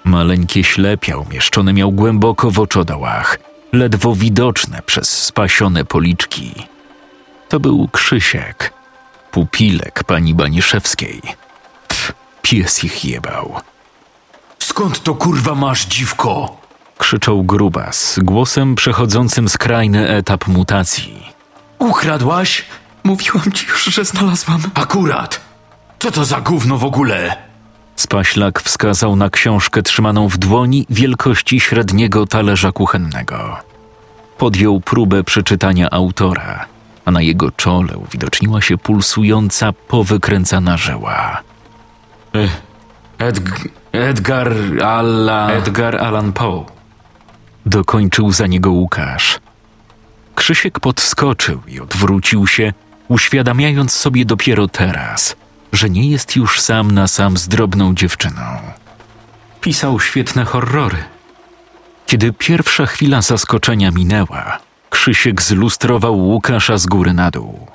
[0.04, 3.38] Maleńkie ślepia umieszczone miał głęboko w oczodołach,
[3.72, 6.54] ledwo widoczne przez spasione policzki.
[7.48, 8.72] To był Krzysiek,
[9.34, 11.20] pupilek pani Baniszewskiej.
[11.88, 13.54] Pff, pies ich jebał.
[14.58, 16.56] Skąd to kurwa masz, dziwko?
[16.98, 21.32] Krzyczał grubas, głosem przechodzącym skrajny etap mutacji.
[21.78, 22.64] Ukradłaś?
[23.04, 24.62] Mówiłam ci już, że znalazłam.
[24.74, 25.40] Akurat.
[25.98, 27.36] Co to za gówno w ogóle?
[27.96, 33.56] Spaślak wskazał na książkę trzymaną w dłoni wielkości średniego talerza kuchennego.
[34.38, 36.73] Podjął próbę przeczytania autora,
[37.04, 41.42] a na jego czole uwidoczniła się pulsująca, powykręcana żyła.
[43.18, 44.52] Edg Edgar
[44.84, 45.50] Alla...
[45.50, 46.64] Edgar Allan Poe.
[47.66, 49.38] Dokończył za niego Łukasz.
[50.34, 52.72] Krzysiek podskoczył i odwrócił się,
[53.08, 55.36] uświadamiając sobie dopiero teraz,
[55.72, 58.42] że nie jest już sam na sam z drobną dziewczyną.
[59.60, 61.04] Pisał świetne horrory.
[62.06, 64.58] Kiedy pierwsza chwila zaskoczenia minęła,
[64.94, 67.66] Krzysiek zlustrował Łukasza z góry na dół.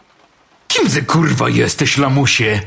[0.67, 2.61] Kim ty kurwa jesteś, lamusie?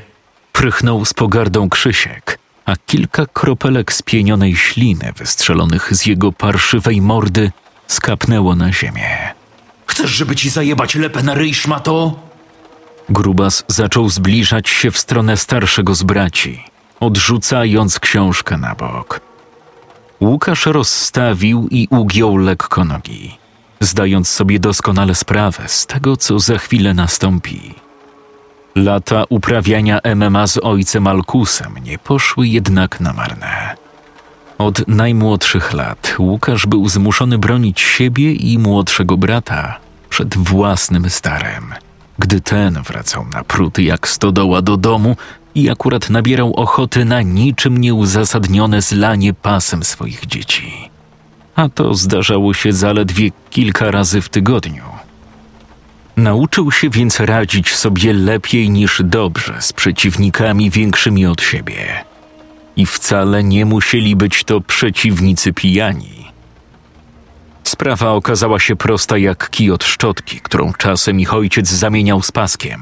[0.53, 7.51] Prychnął z pogardą Krzysiek, a kilka kropelek spienionej śliny wystrzelonych z jego parszywej mordy
[7.87, 9.35] skapnęło na ziemię.
[9.87, 12.21] Chcesz, żeby ci zajebać lepę na ryj, szmato?
[13.09, 16.65] Grubas zaczął zbliżać się w stronę starszego z braci,
[17.01, 19.21] odrzucając książkę na bok.
[20.21, 23.42] Łukasz rozstawił i ugiął lekko nogi,
[23.85, 27.75] zdając sobie doskonale sprawę z tego, co za chwilę nastąpi.
[28.77, 33.77] Lata uprawiania MMA z ojcem Alkusem nie poszły jednak na marne.
[34.59, 41.75] Od najmłodszych lat Łukasz był zmuszony bronić siebie i młodszego brata przed własnym starym,
[42.19, 45.17] gdy ten wracał na pruty jak stodoła do domu
[45.55, 50.92] i akurat nabierał ochoty na niczym nieuzasadnione zlanie pasem swoich dzieci.
[51.57, 54.85] A to zdarzało się zaledwie kilka razy w tygodniu.
[56.17, 62.05] Nauczył się więc radzić sobie lepiej niż dobrze z przeciwnikami większymi od siebie.
[62.77, 66.33] I wcale nie musieli być to przeciwnicy pijani.
[67.65, 72.81] Sprawa okazała się prosta jak kij od szczotki, którą czasem ich ojciec zamieniał z paskiem.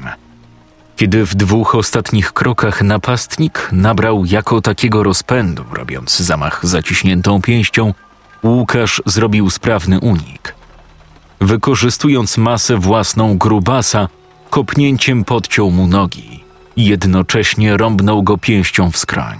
[0.95, 7.93] Kiedy w dwóch ostatnich krokach napastnik nabrał jako takiego rozpędu, robiąc zamach zaciśniętą pięścią,
[8.43, 10.55] Łukasz zrobił sprawny unik.
[11.41, 14.07] Wykorzystując masę własną grubasa,
[14.49, 16.43] kopnięciem podciął mu nogi
[16.75, 19.39] i jednocześnie rąbnął go pięścią w skroń.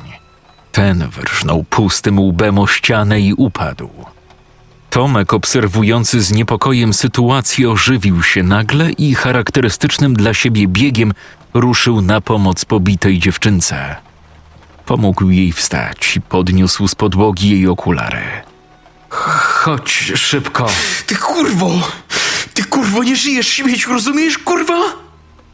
[0.72, 3.90] Ten wyrżnął pustym łbem o ścianę i upadł.
[4.90, 11.14] Tomek, obserwujący z niepokojem sytuację, ożywił się nagle i charakterystycznym dla siebie biegiem
[11.54, 13.96] ruszył na pomoc pobitej dziewczynce.
[14.86, 18.51] Pomógł jej wstać i podniósł z podłogi jej okulary.
[19.12, 20.68] Chodź szybko.
[21.08, 21.72] Ty kurwo!
[22.54, 24.80] Ty kurwo nie żyjesz, śmieć, rozumiesz, kurwa?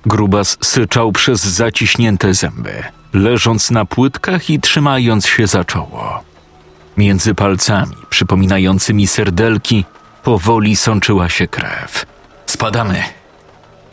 [0.05, 6.23] Grubas syczał przez zaciśnięte zęby, leżąc na płytkach i trzymając się za czoło.
[6.97, 9.85] Między palcami, przypominającymi serdelki,
[10.23, 12.05] powoli sączyła się krew.
[12.45, 13.03] Spadamy.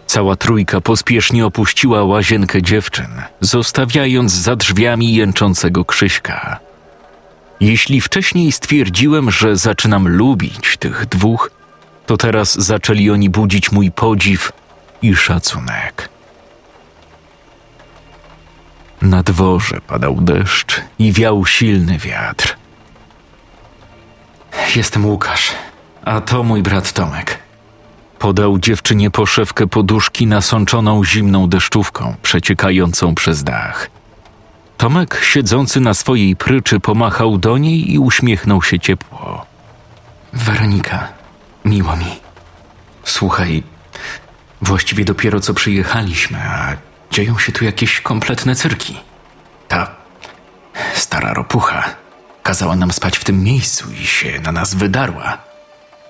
[0.06, 6.60] Cała trójka pospiesznie opuściła łazienkę dziewczyn, zostawiając za drzwiami jęczącego Krzyśka.
[7.60, 11.50] Jeśli wcześniej stwierdziłem, że zaczynam lubić tych dwóch,
[12.06, 14.52] to teraz zaczęli oni budzić mój podziw
[15.02, 16.08] i szacunek.
[19.02, 22.56] Na dworze padał deszcz i wiał silny wiatr.
[24.76, 25.52] Jestem Łukasz,
[26.04, 27.38] a to mój brat Tomek.
[28.18, 33.90] Podał dziewczynie poszewkę poduszki nasączoną zimną deszczówką przeciekającą przez dach.
[34.76, 39.46] Tomek, siedzący na swojej pryczy, pomachał do niej i uśmiechnął się ciepło.
[40.32, 41.08] Weronika,
[41.64, 42.20] miło mi.
[43.04, 43.62] Słuchaj,
[44.62, 46.76] właściwie dopiero co przyjechaliśmy, a
[47.10, 48.96] dzieją się tu jakieś kompletne cyrki.
[49.68, 49.90] Ta
[50.94, 51.84] stara ropucha
[52.42, 55.38] kazała nam spać w tym miejscu i się na nas wydarła.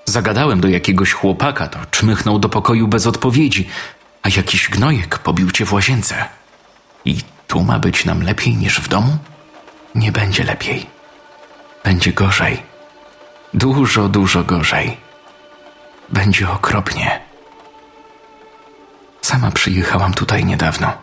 [0.05, 3.67] Zagadałem do jakiegoś chłopaka, to czmychnął do pokoju bez odpowiedzi,
[4.23, 6.25] a jakiś gnojek pobił cię w łazience.
[7.05, 9.17] I tu ma być nam lepiej niż w domu?
[9.95, 10.85] Nie będzie lepiej.
[11.83, 12.63] Będzie gorzej.
[13.53, 14.97] Dużo, dużo gorzej.
[16.09, 17.21] Będzie okropnie.
[19.21, 20.93] Sama przyjechałam tutaj niedawno.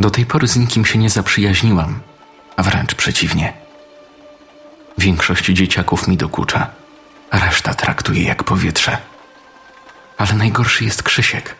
[0.00, 2.00] Do tej pory z nikim się nie zaprzyjaźniłam,
[2.56, 3.52] a wręcz przeciwnie.
[4.98, 6.70] Większość dzieciaków mi dokucza,
[7.30, 8.98] a reszta traktuje jak powietrze.
[10.18, 11.54] Ale najgorszy jest Krzysiek.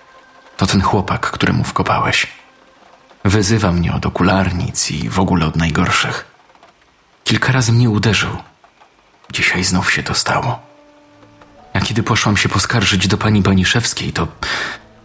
[0.56, 2.26] To ten chłopak, któremu wkopałeś.
[3.26, 6.24] Wyzywa mnie od okularnic i w ogóle od najgorszych.
[7.24, 8.36] Kilka razy mnie uderzył.
[9.32, 10.58] Dzisiaj znów się to stało.
[11.72, 14.28] A kiedy poszłam się poskarżyć do pani Baniszewskiej, to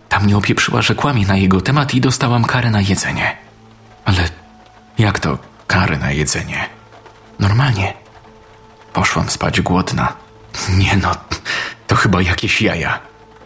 [0.09, 3.38] ta mnie opieprzyła, że kłamie na jego temat i dostałam karę na jedzenie.
[4.05, 4.30] Ale
[4.97, 6.69] jak to karę na jedzenie?
[7.39, 7.93] Normalnie.
[8.93, 10.13] Poszłam spać głodna.
[10.69, 11.11] Nie no,
[11.88, 12.99] to chyba jakieś jaja.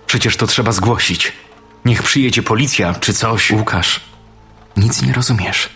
[0.05, 1.33] Przecież to trzeba zgłosić.
[1.85, 3.51] Niech przyjedzie policja czy coś.
[3.51, 4.14] Łukasz,
[4.77, 5.69] nic nie rozumiesz.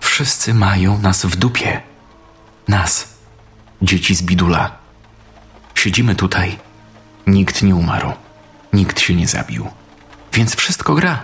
[0.00, 1.80] Wszyscy mają nas w dupie.
[2.68, 3.08] Nas,
[3.82, 4.70] dzieci z bidula.
[5.74, 6.58] Siedzimy tutaj.
[7.26, 8.12] Nikt nie umarł.
[8.72, 9.68] Nikt się nie zabił.
[10.32, 11.22] Więc wszystko gra.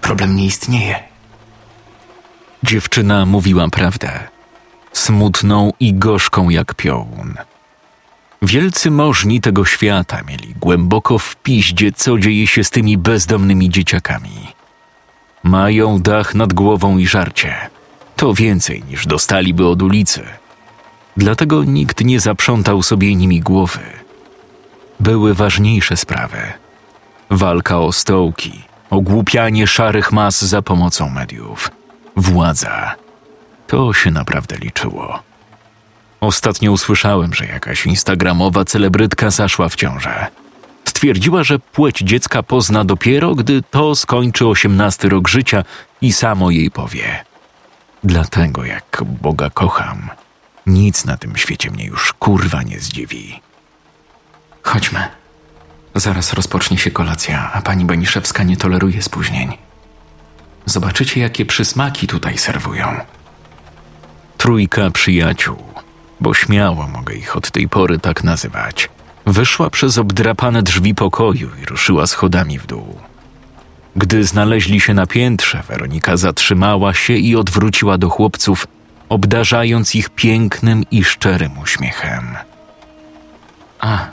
[0.00, 1.04] Problem nie istnieje.
[2.62, 4.28] Dziewczyna mówiła prawdę.
[4.92, 7.34] Smutną i gorzką jak piołun.
[8.42, 14.53] Wielcy możni tego świata mieli głęboko w piździe, co dzieje się z tymi bezdomnymi dzieciakami.
[15.44, 17.54] Mają dach nad głową i żarcie.
[18.16, 20.22] To więcej niż dostaliby od ulicy.
[21.16, 23.80] Dlatego nikt nie zaprzątał sobie nimi głowy.
[25.00, 26.38] Były ważniejsze sprawy.
[27.30, 31.70] Walka o stołki, ogłupianie szarych mas za pomocą mediów,
[32.16, 32.94] władza.
[33.66, 35.22] To się naprawdę liczyło.
[36.20, 40.26] Ostatnio usłyszałem, że jakaś instagramowa celebrytka zaszła w ciążę.
[41.04, 45.64] Stwierdziła, że płeć dziecka pozna dopiero, gdy to skończy osiemnasty rok życia
[46.00, 47.24] i samo jej powie.
[48.04, 50.10] Dlatego jak Boga kocham,
[50.66, 53.40] nic na tym świecie mnie już kurwa nie zdziwi.
[54.62, 55.08] Chodźmy.
[55.94, 59.58] Zaraz rozpocznie się kolacja, a pani Beniszewska nie toleruje spóźnień.
[60.66, 63.00] Zobaczycie, jakie przysmaki tutaj serwują.
[64.38, 65.56] Trójka przyjaciół,
[66.20, 68.88] bo śmiało mogę ich od tej pory tak nazywać,
[69.26, 72.98] wyszła przez obdrapane drzwi pokoju i ruszyła schodami w dół.
[73.96, 78.66] Gdy znaleźli się na piętrze, Weronika zatrzymała się i odwróciła do chłopców,
[79.08, 82.36] obdarzając ich pięknym i szczerym uśmiechem.
[83.80, 84.06] A,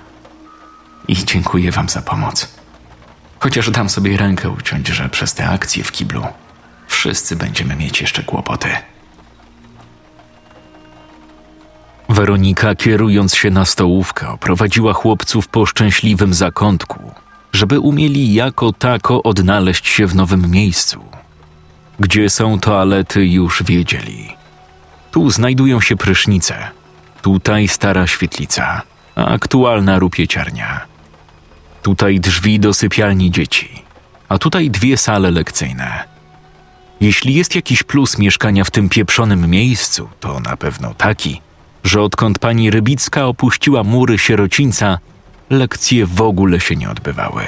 [1.07, 2.47] i dziękuję wam za pomoc.
[3.39, 6.27] Chociaż dam sobie rękę uciąć, że przez te akcje w kiblu
[6.87, 8.69] wszyscy będziemy mieć jeszcze kłopoty.
[12.11, 17.11] Weronika, kierując się na stołówkę, oprowadziła chłopców po szczęśliwym zakątku,
[17.53, 21.05] żeby umieli jako tako odnaleźć się w nowym miejscu.
[21.99, 24.29] Gdzie są toalety, już wiedzieli.
[25.11, 26.55] Tu znajdują się prysznice,
[27.21, 28.81] tutaj stara świetlica,
[29.15, 30.81] a aktualna rupieciarnia.
[31.81, 33.83] Tutaj drzwi do sypialni dzieci,
[34.29, 36.03] a tutaj dwie sale lekcyjne.
[37.01, 41.41] Jeśli jest jakiś plus mieszkania w tym pieprzonym miejscu, to na pewno taki,
[41.83, 44.99] że odkąd pani Rybicka opuściła mury sierocińca,
[45.49, 47.43] lekcje w ogóle się nie odbywały.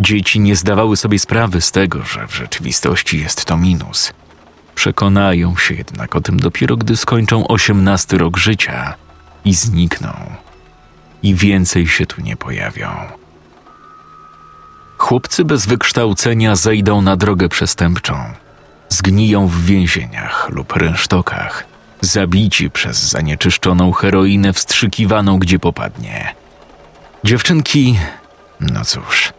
[0.00, 4.12] Dzieci nie zdawały sobie sprawy z tego, że w rzeczywistości jest to minus.
[4.74, 8.94] Przekonają się jednak o tym dopiero, gdy skończą osiemnasty rok życia
[9.44, 10.12] i znikną.
[11.22, 12.88] I więcej się tu nie pojawią.
[14.98, 18.14] Chłopcy bez wykształcenia zejdą na drogę przestępczą.
[18.88, 21.66] Zgniją w więzieniach lub rynsztokach,
[22.00, 26.34] zabici przez zanieczyszczoną heroinę wstrzykiwaną gdzie popadnie.
[27.24, 27.98] Dziewczynki,
[28.60, 29.32] no cóż,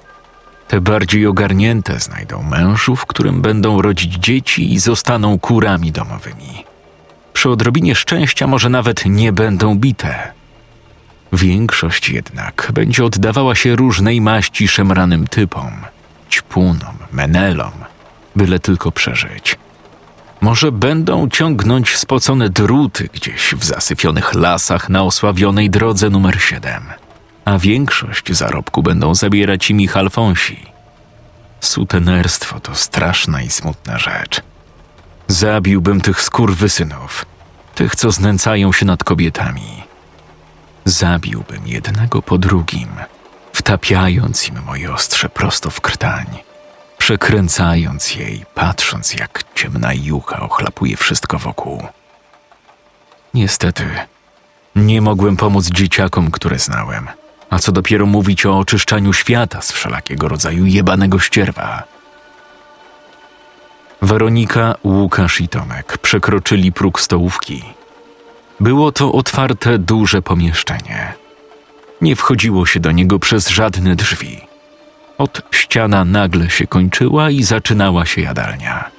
[0.67, 6.63] te bardziej ogarnięte znajdą mężów, którym będą rodzić dzieci i zostaną kurami domowymi.
[7.33, 10.31] Przy odrobinie szczęścia może nawet nie będą bite.
[11.33, 15.71] Większość jednak będzie oddawała się różnej maści szemranym typom,
[16.31, 17.71] ćpunom, menelom,
[18.35, 19.57] byle tylko przeżyć.
[20.41, 26.83] Może będą ciągnąć spocone druty gdzieś w zasyfionych lasach na osławionej drodze numer 7,
[27.45, 30.65] a większość zarobku będą zabierać im ich alfonsi.
[31.61, 34.41] Sutenerstwo to straszna i smutna rzecz.
[35.27, 37.25] Zabiłbym tych skurwysynów,
[37.75, 39.83] tych, co znęcają się nad kobietami.
[40.85, 42.89] Zabiłbym jednego po drugim,
[43.53, 46.25] wtapiając im moje ostrze prosto w krtań,
[47.09, 51.83] przekręcając jej, patrząc jak ciemna jucha ochlapuje wszystko wokół.
[53.33, 53.85] Niestety,
[54.75, 57.07] nie mogłem pomóc dzieciakom, które znałem,
[57.49, 61.83] a co dopiero mówić o oczyszczaniu świata z wszelakiego rodzaju jebanego ścierwa.
[64.01, 67.63] Weronika, Łukasz i Tomek przekroczyli próg stołówki.
[68.59, 71.13] Było to otwarte, duże pomieszczenie.
[72.01, 74.48] Nie wchodziło się do niego przez żadne drzwi.
[75.19, 78.91] Od ściana nagle się kończyła i zaczynała się jadalnia.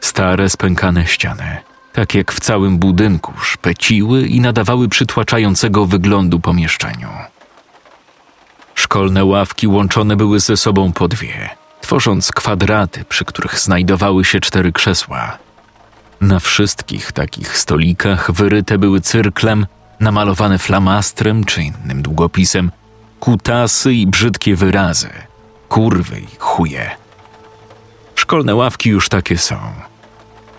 [0.00, 1.56] Stare, spękane ściany,
[1.92, 7.08] tak jak w całym budynku, szpeciły i nadawały przytłaczającego wyglądu pomieszczeniu.
[8.74, 11.48] Szkolne ławki łączone były ze sobą po dwie,
[11.80, 15.38] tworząc kwadraty, przy których znajdowały się cztery krzesła.
[16.20, 19.66] Na wszystkich takich stolikach wyryte były cyrklem,
[20.00, 22.70] namalowane flamastrem czy innym długopisem,
[23.20, 25.10] kutasy i brzydkie wyrazy,
[25.68, 26.90] kurwy i chuje.
[28.14, 29.56] Szkolne ławki już takie są.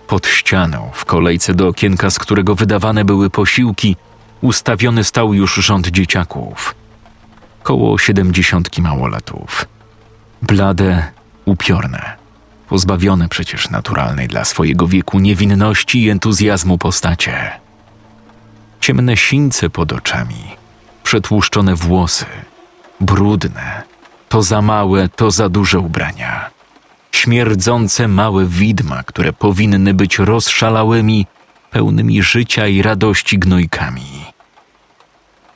[0.08, 3.96] Pod ścianą, w kolejce do okienka, z którego wydawane były posiłki,
[4.42, 6.76] ustawiony stał już rząd dzieciaków.
[7.64, 9.66] Koło siedemdziesiątki małolatów.
[10.42, 11.12] Blade,
[11.46, 12.16] upiorne,
[12.70, 17.52] pozbawione przecież naturalnej dla swojego wieku niewinności i entuzjazmu postacie.
[18.82, 20.56] Ciemne sińce pod oczami,
[21.04, 22.26] przetłuszczone włosy,
[23.02, 23.84] brudne,
[24.30, 26.50] to za małe, to za duże ubrania.
[27.12, 31.28] Śmierdzące małe widma, które powinny być rozszalałymi,
[31.72, 34.26] pełnymi życia i radości gnojkami.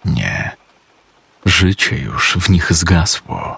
[0.06, 0.56] Nie,
[1.46, 3.58] życie już w nich zgasło.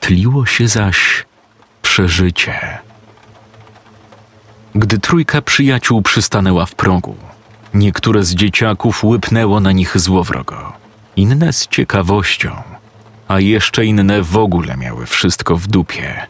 [0.00, 1.24] Tliło się zaś
[1.82, 2.78] przeżycie.
[4.74, 7.16] Gdy trójka przyjaciół przystanęła w progu,
[7.74, 10.72] niektóre z dzieciaków łypnęło na nich złowrogo,
[11.16, 12.62] inne z ciekawością,
[13.28, 16.26] a jeszcze inne w ogóle miały wszystko w dupie.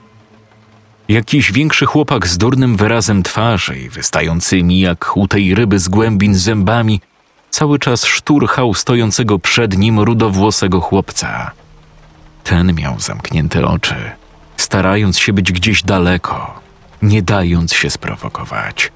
[1.08, 6.34] Jakiś większy chłopak z durnym wyrazem twarzy i wystającymi jak u tej ryby z głębin
[6.34, 7.00] zębami
[7.50, 11.50] cały czas szturchał stojącego przed nim rudowłosego chłopca.
[12.44, 13.94] Ten miał zamknięte oczy,
[14.56, 16.60] starając się być gdzieś daleko,
[17.02, 18.92] nie dając się sprowokować.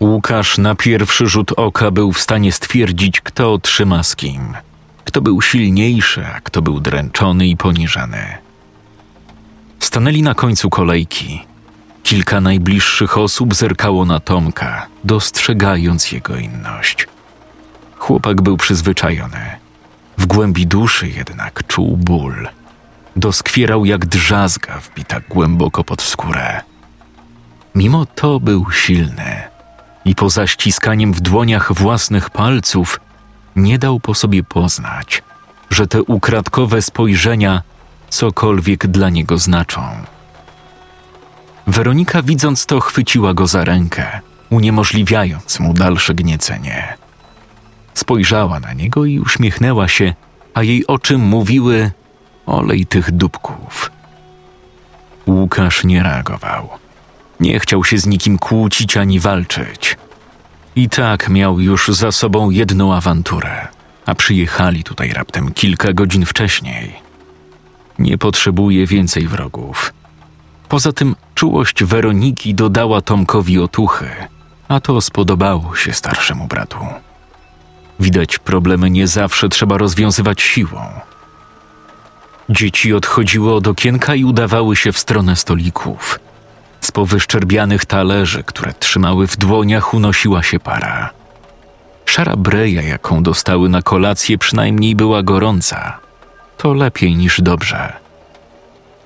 [0.00, 4.54] Łukasz na pierwszy rzut oka był w stanie stwierdzić, kto trzyma z kim,
[5.04, 8.38] kto był silniejszy, a kto był dręczony i poniżany.
[9.80, 11.42] Stanęli na końcu kolejki.
[12.02, 17.08] Kilka najbliższych osób zerkało na Tomka, dostrzegając jego inność.
[17.98, 19.50] Chłopak był przyzwyczajony.
[20.18, 22.48] W głębi duszy jednak czuł ból.
[23.16, 26.60] Doskwierał jak drzazga wbita głęboko pod skórę.
[27.74, 29.42] Mimo to był silny
[30.04, 33.00] i poza ściskaniem w dłoniach własnych palców
[33.56, 35.22] nie dał po sobie poznać,
[35.70, 37.62] że te ukradkowe spojrzenia
[38.08, 39.82] cokolwiek dla niego znaczą.
[41.66, 46.96] Weronika, widząc to, chwyciła go za rękę, uniemożliwiając mu dalsze gniecenie.
[47.94, 50.14] Spojrzała na niego i uśmiechnęła się,
[50.54, 51.90] a jej oczy mówiły:
[52.46, 53.90] Olej tych dupków.
[55.26, 56.68] Łukasz nie reagował.
[57.40, 59.96] Nie chciał się z nikim kłócić ani walczyć.
[60.76, 63.68] I tak miał już za sobą jedną awanturę,
[64.06, 66.92] a przyjechali tutaj raptem kilka godzin wcześniej.
[67.98, 69.92] Nie potrzebuje więcej wrogów.
[70.68, 74.08] Poza tym czułość Weroniki dodała Tomkowi otuchy,
[74.68, 76.78] a to spodobało się starszemu bratu.
[78.00, 80.80] Widać, problemy nie zawsze trzeba rozwiązywać siłą.
[82.48, 86.18] Dzieci odchodziły od okienka i udawały się w stronę stolików.
[86.92, 91.10] Z powyszczerbianych talerzy, które trzymały w dłoniach, unosiła się para.
[92.06, 95.98] Szara breja, jaką dostały na kolację, przynajmniej była gorąca.
[96.56, 97.92] To lepiej niż dobrze.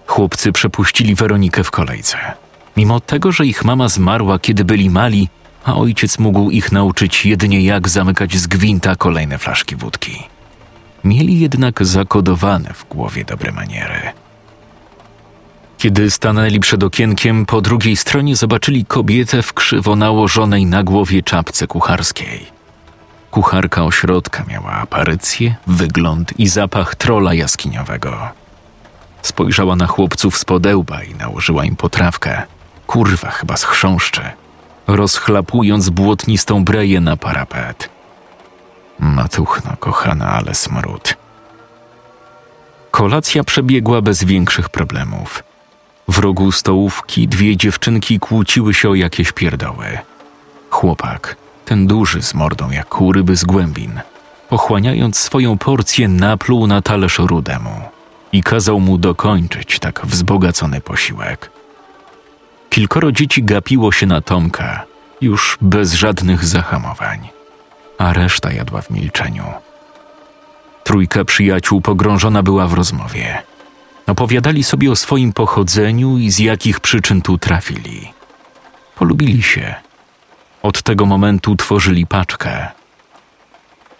[0.06, 2.18] Chłopcy przepuścili Weronikę w kolejce.
[2.76, 5.28] Mimo tego, że ich mama zmarła, kiedy byli mali,
[5.64, 10.22] a ojciec mógł ich nauczyć jedynie jak zamykać z gwinta kolejne flaszki wódki.
[11.04, 14.25] Mieli jednak zakodowane w głowie dobre maniery.
[15.78, 21.66] Kiedy stanęli przed okienkiem, po drugiej stronie zobaczyli kobietę w krzywo nałożonej na głowie czapce
[21.66, 22.46] kucharskiej.
[23.30, 28.18] Kucharka ośrodka miała aparycję, wygląd i zapach trola jaskiniowego.
[29.22, 32.42] Spojrzała na chłopców z podełba i nałożyła im potrawkę.
[32.86, 34.22] Kurwa chyba z chrząszczy,
[34.86, 37.88] rozchlapując błotnistą breję na parapet.
[38.98, 41.16] Matuchno, kochana, ale smród.
[42.90, 45.45] Kolacja przebiegła bez większych problemów.
[46.08, 49.98] W rogu stołówki dwie dziewczynki kłóciły się o jakieś pierdoły.
[50.70, 54.00] Chłopak, ten duży z mordą jak u ryby z głębin,
[54.48, 57.80] pochłaniając swoją porcję, napluł na talerz rudemu
[58.32, 61.50] i kazał mu dokończyć tak wzbogacony posiłek.
[62.70, 64.84] Kilkoro dzieci gapiło się na Tomka,
[65.20, 67.28] już bez żadnych zahamowań,
[67.98, 69.44] a reszta jadła w milczeniu.
[70.84, 73.42] Trójka przyjaciół pogrążona była w rozmowie.
[74.06, 78.12] Opowiadali sobie o swoim pochodzeniu i z jakich przyczyn tu trafili.
[78.94, 79.74] Polubili się.
[80.62, 82.68] Od tego momentu tworzyli paczkę.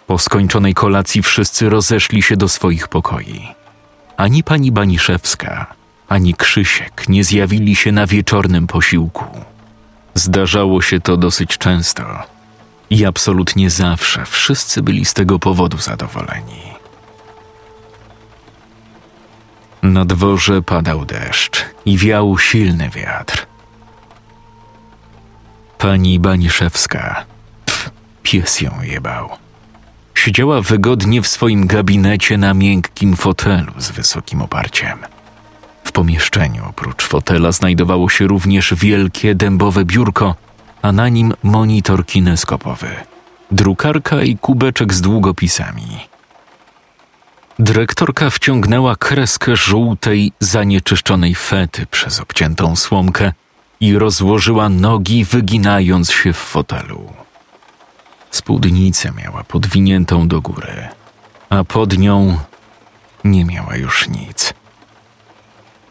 [0.07, 3.47] Po skończonej kolacji wszyscy rozeszli się do swoich pokoi.
[4.17, 5.65] ani pani Baniszewska,
[6.09, 9.25] ani Krzysiek nie zjawili się na wieczornym posiłku.
[10.13, 12.03] Zdarzało się to dosyć często
[12.89, 16.76] i absolutnie zawsze wszyscy byli z tego powodu zadowoleni.
[19.83, 23.45] Na dworze padał deszcz i wiał silny wiatr.
[25.77, 27.25] Pani Baniszewska,
[27.65, 27.89] pf,
[28.23, 29.29] pies ją jebał.
[30.15, 34.97] Siedziała wygodnie w swoim gabinecie na miękkim fotelu z wysokim oparciem.
[35.83, 40.35] W pomieszczeniu oprócz fotela znajdowało się również wielkie dębowe biurko,
[40.81, 42.89] a na nim monitor kineskopowy,
[43.51, 46.16] drukarka i kubeczek z długopisami.
[47.59, 53.33] Dyrektorka wciągnęła kreskę żółtej, zanieczyszczonej fety przez obciętą słomkę
[53.79, 57.13] i rozłożyła nogi, wyginając się w fotelu.
[58.31, 60.87] Spódnicę miała podwiniętą do góry,
[61.49, 62.39] a pod nią
[63.23, 64.53] nie miała już nic.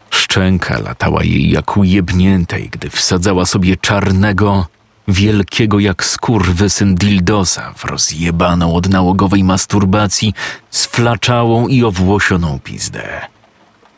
[0.09, 4.67] Szczęka latała jej jak ujebniętej, gdy wsadzała sobie czarnego,
[5.07, 10.33] wielkiego jak skurwysyn dildosa w rozjebaną od nałogowej masturbacji
[10.69, 13.21] sflaczałą i owłosioną pizdę.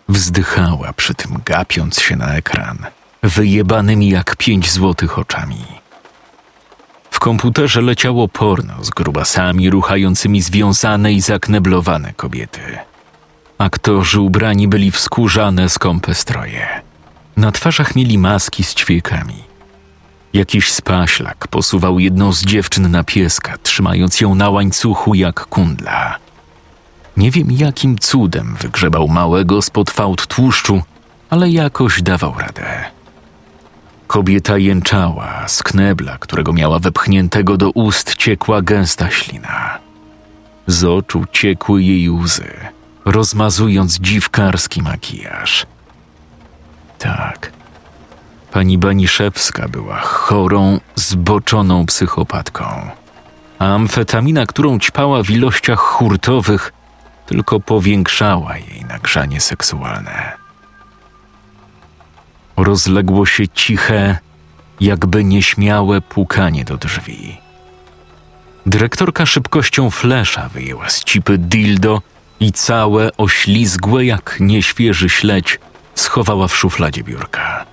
[0.09, 2.77] Wzdychała przy tym gapiąc się na ekran,
[3.23, 5.65] wyjebanymi jak pięć złotych oczami.
[7.11, 12.61] W komputerze leciało porno z grubasami ruchającymi związane i zakneblowane kobiety.
[13.57, 16.67] Aktorzy ubrani byli w skórzane, skąpe stroje.
[17.37, 19.48] Na twarzach mieli maski z ćwiekami.
[20.33, 26.15] Jakiś spaślak posuwał jedną z dziewczyn na pieska, trzymając ją na łańcuchu jak kundla.
[27.17, 30.81] Nie wiem jakim cudem wygrzebał małego spod fałd tłuszczu,
[31.29, 32.85] ale jakoś dawał radę.
[34.07, 39.79] Kobieta jęczała, z knebla, którego miała wepchniętego do ust, ciekła gęsta ślina.
[40.67, 42.53] Z oczu ciekły jej łzy,
[43.05, 45.65] rozmazując dziwkarski makijaż.
[46.99, 47.51] Tak,
[48.51, 52.65] pani Baniszewska była chorą, zboczoną psychopatką.
[53.59, 56.73] A amfetamina, którą ćpała w ilościach hurtowych,
[57.25, 60.39] tylko powiększała jej nagrzanie seksualne
[62.63, 64.17] rozległo się ciche,
[64.81, 67.37] jakby nieśmiałe pukanie do drzwi.
[68.65, 72.01] Dyrektorka szybkością flesza wyjęła z cipy dildo
[72.39, 75.59] i całe, oślizgłe jak nieświeży śledź
[75.95, 77.65] schowała w szufladzie biurka.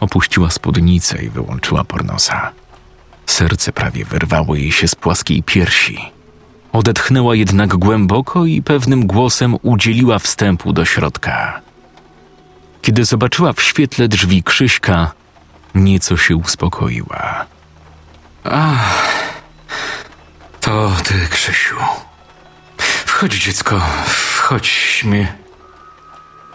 [0.00, 2.52] Opuściła spódnicę i wyłączyła pornosa.
[3.26, 5.98] Serce prawie wyrwało jej się z płaskiej piersi.
[6.72, 11.60] Odetchnęła jednak głęboko i pewnym głosem udzieliła wstępu do środka.
[12.82, 15.12] Kiedy zobaczyła w świetle drzwi Krzyśka,
[15.74, 17.46] nieco się uspokoiła.
[18.44, 19.08] Ach,
[20.60, 21.76] to ty, Krzysiu.
[22.78, 25.47] Wchodź, dziecko, wchodźmy.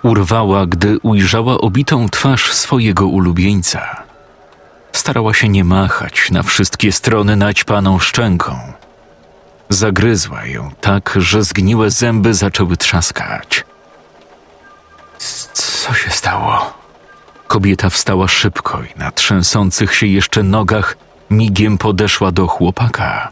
[0.04, 4.04] Urwała, gdy ujrzała obitą twarz swojego ulubieńca.
[4.92, 8.60] Starała się nie machać na wszystkie strony naćpaną szczęką.
[9.70, 13.66] Zagryzła ją tak, że zgniłe zęby zaczęły trzaskać.
[15.54, 16.74] Co się stało?
[17.48, 20.98] Kobieta wstała szybko i na trzęsących się jeszcze nogach
[21.30, 23.30] migiem podeszła do chłopaka,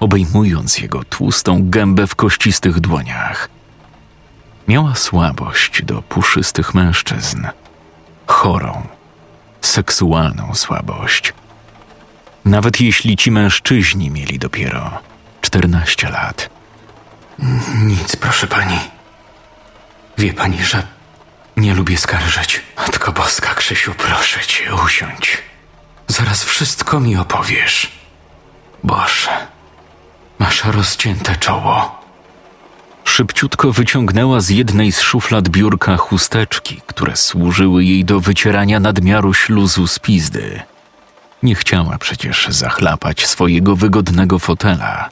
[0.00, 3.48] obejmując jego tłustą gębę w kościstych dłoniach.
[4.68, 7.46] Miała słabość do puszystych mężczyzn.
[8.26, 8.88] Chorą,
[9.60, 11.32] seksualną słabość.
[12.44, 14.98] Nawet jeśli ci mężczyźni mieli dopiero
[15.40, 16.50] 14 lat.
[17.74, 18.78] Nic, proszę pani.
[20.18, 20.86] Wie pani, że
[21.56, 22.60] nie lubię skarżyć.
[22.76, 25.42] Matko Boska, Krzysiu, proszę cię, usiądź.
[26.08, 27.92] Zaraz wszystko mi opowiesz.
[28.84, 29.46] Boże,
[30.38, 32.03] masz rozcięte czoło.
[33.04, 39.86] Szybciutko wyciągnęła z jednej z szuflad biurka chusteczki, które służyły jej do wycierania nadmiaru śluzu
[39.86, 40.62] z pizdy.
[41.42, 45.08] Nie chciała przecież zachlapać swojego wygodnego fotela.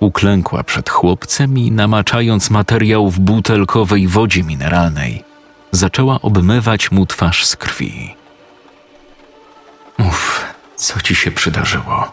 [0.00, 5.24] Uklękła przed chłopcem i namaczając materiał w butelkowej wodzie mineralnej,
[5.72, 8.14] zaczęła obmywać mu twarz z krwi.
[9.98, 10.44] Mów,
[10.76, 12.12] co ci się przydarzyło?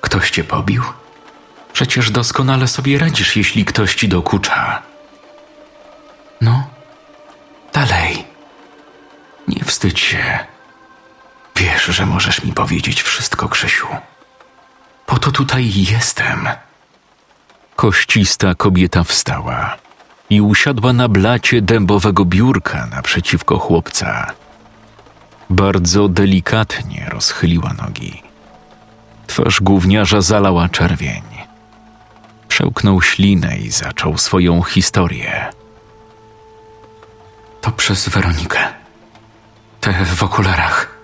[0.00, 0.82] Ktoś cię pobił?
[1.72, 4.82] Przecież doskonale sobie radzisz, jeśli ktoś ci dokucza.
[6.40, 6.66] No,
[7.72, 8.24] dalej.
[9.48, 10.38] Nie wstydź się.
[11.56, 13.86] Wiesz, że możesz mi powiedzieć wszystko, Krzysiu.
[15.06, 16.48] Po to tutaj jestem.
[17.76, 19.76] Koścista kobieta wstała
[20.30, 24.26] i usiadła na blacie dębowego biurka naprzeciwko chłopca.
[25.50, 28.22] Bardzo delikatnie rozchyliła nogi.
[29.26, 31.29] Twarz gówniarza zalała czerwień.
[32.50, 35.46] Przełknął ślinę i zaczął swoją historię.
[37.60, 38.58] To przez Weronikę.
[39.80, 40.98] Te w okularach.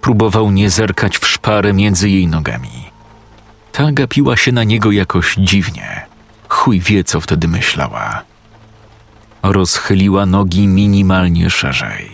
[0.00, 2.90] Próbował nie zerkać w szparę między jej nogami.
[3.72, 6.06] Ta gapiła się na niego jakoś dziwnie.
[6.48, 8.22] Chuj wie, co wtedy myślała.
[9.42, 12.12] Rozchyliła nogi minimalnie szerzej.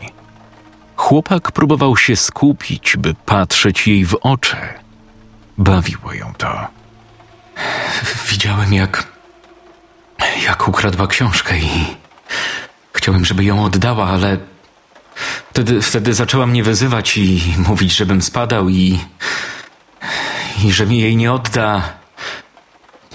[0.97, 4.57] Chłopak próbował się skupić, by patrzeć jej w oczy.
[5.59, 6.82] Bawiło ją to.
[8.31, 9.07] Widziałem, jak.
[10.45, 11.87] jak ukradła książkę i.
[12.95, 14.39] Chciałem, żeby ją oddała, ale.
[15.51, 18.99] Wtedy, wtedy zaczęła mnie wyzywać i mówić, żebym spadał i.
[20.65, 21.93] i że mi jej nie odda.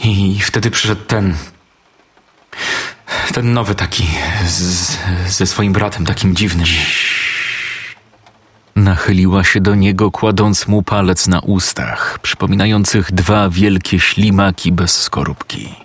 [0.04, 1.36] I wtedy przyszedł ten.
[3.34, 4.08] ten nowy taki.
[4.48, 6.68] Z, ze swoim bratem, takim dziwnym.
[8.78, 15.76] Nachyliła się do niego, kładąc mu palec na ustach, przypominających dwa wielkie ślimaki bez skorupki.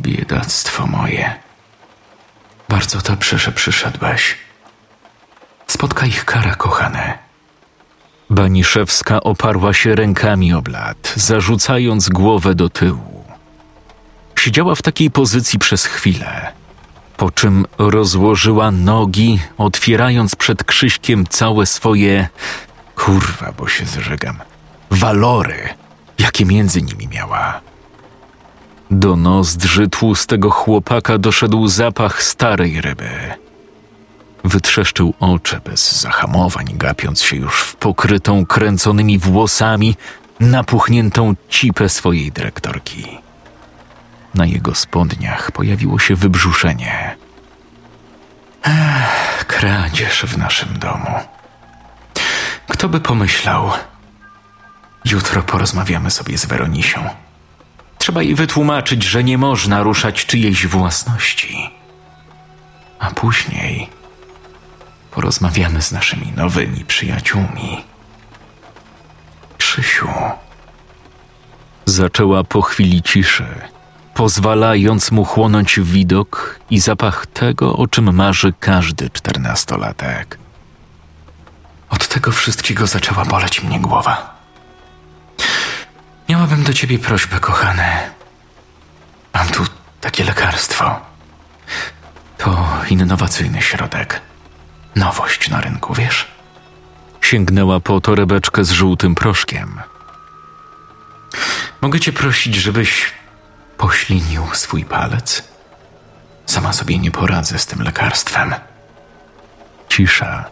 [0.00, 1.34] Biedactwo moje.
[2.68, 4.36] Bardzo dobrze, że przyszedłeś.
[5.66, 7.18] Spotka ich kara, kochane.
[8.30, 13.24] Baniszewska oparła się rękami o blat, zarzucając głowę do tyłu.
[14.38, 16.52] Siedziała w takiej pozycji przez chwilę,
[17.20, 22.28] po czym rozłożyła nogi, otwierając przed Krzyśkiem całe swoje
[22.96, 24.36] kurwa, bo się zżegam
[24.90, 25.68] walory,
[26.18, 27.60] jakie między nimi miała.
[28.90, 33.10] Do nozdrzy tłustego chłopaka doszedł zapach starej ryby.
[34.44, 39.96] Wytrzeszczył oczy bez zahamowań, gapiąc się już w pokrytą kręconymi włosami,
[40.40, 43.29] napuchniętą cipę swojej dyrektorki.
[44.34, 47.16] Na jego spodniach pojawiło się wybrzuszenie.
[48.62, 51.10] Ech, kradzież w naszym domu.
[52.68, 53.70] Kto by pomyślał?
[55.04, 57.08] Jutro porozmawiamy sobie z Weronisią.
[57.98, 61.70] Trzeba jej wytłumaczyć, że nie można ruszać czyjejś własności.
[62.98, 63.88] A później
[65.10, 67.84] porozmawiamy z naszymi nowymi przyjaciółmi.
[69.58, 70.08] Krzysiu.
[71.86, 73.46] Zaczęła po chwili ciszy,
[74.20, 80.38] pozwalając mu chłonąć widok i zapach tego, o czym marzy każdy czternastolatek.
[81.90, 84.36] Od tego wszystkiego zaczęła boleć mnie głowa.
[86.28, 87.88] Miałabym do ciebie prośbę, kochany.
[89.34, 89.62] Mam tu
[90.00, 91.00] takie lekarstwo.
[92.38, 94.20] To innowacyjny środek.
[94.96, 96.28] Nowość na rynku, wiesz?
[97.20, 99.80] Sięgnęła po torebeczkę z żółtym proszkiem.
[101.80, 103.19] Mogę cię prosić, żebyś
[103.80, 105.42] poślinił swój palec?
[106.46, 108.54] Sama sobie nie poradzę z tym lekarstwem.
[109.88, 110.44] Cisza.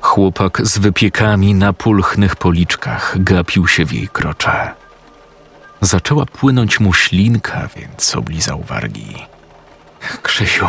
[0.00, 4.74] Chłopak z wypiekami na pulchnych policzkach gapił się w jej krocze.
[5.80, 9.26] Zaczęła płynąć mu ślinka, więc oblizał wargi.
[10.22, 10.68] Krzysiu,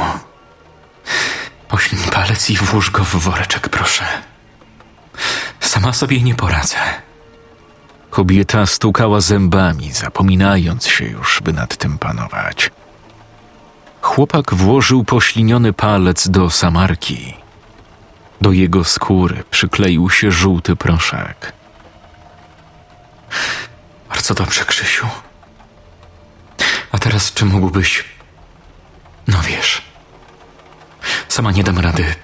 [1.68, 4.05] poślij palec i włóż go w woreczek, proszę.
[5.59, 6.78] Sama sobie nie poradzę.
[8.12, 12.72] Kobieta stukała zębami, zapominając się już, by nad tym panować.
[14.01, 17.34] Chłopak włożył pośliniony palec do samarki.
[18.41, 21.53] Do jego skóry przykleił się żółty proszek.
[24.09, 25.07] Bardzo dobrze, Krzysiu.
[26.91, 28.03] A teraz czy mógłbyś.
[29.28, 29.82] No wiesz.
[31.28, 32.16] Sama nie dam rady.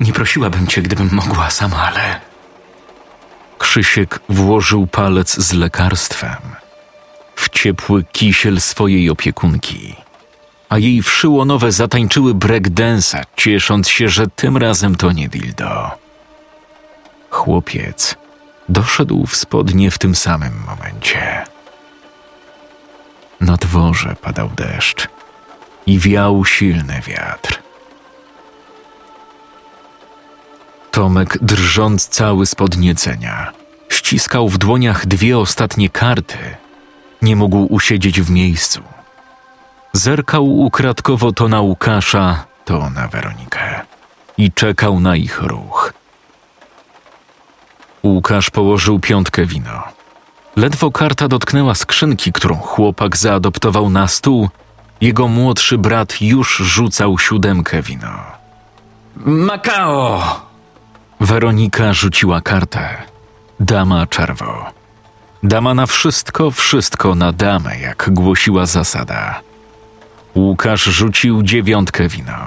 [0.00, 2.29] Nie prosiłabym cię, gdybym mogła sama, ale.
[3.60, 6.36] Krzysiek włożył palec z lekarstwem
[7.34, 9.96] w ciepły kisiel swojej opiekunki,
[10.68, 15.90] a jej wszyłonowe zatańczyły breakdance'a, ciesząc się, że tym razem to nie dildo.
[17.30, 18.14] Chłopiec
[18.68, 21.44] doszedł w spodnie w tym samym momencie.
[23.40, 25.08] Na dworze padał deszcz
[25.86, 27.69] i wiał silny wiatr.
[31.00, 33.52] Tomek, drżąc cały z podniecenia,
[33.88, 36.38] ściskał w dłoniach dwie ostatnie karty.
[37.22, 38.80] Nie mógł usiedzieć w miejscu.
[39.92, 43.80] Zerkał ukradkowo to na Łukasza, to na Weronikę
[44.38, 45.92] i czekał na ich ruch.
[48.02, 49.82] Łukasz położył piątkę wino.
[50.56, 54.48] Ledwo karta dotknęła skrzynki, którą chłopak zaadoptował na stół,
[55.00, 58.12] jego młodszy brat już rzucał siódemkę wino.
[59.16, 60.49] Makao!
[61.20, 62.88] Weronika rzuciła kartę.
[63.60, 64.66] Dama czerwo.
[65.42, 69.40] Dama na wszystko, wszystko na damę, jak głosiła zasada.
[70.34, 72.38] Łukasz rzucił dziewiątkę wino.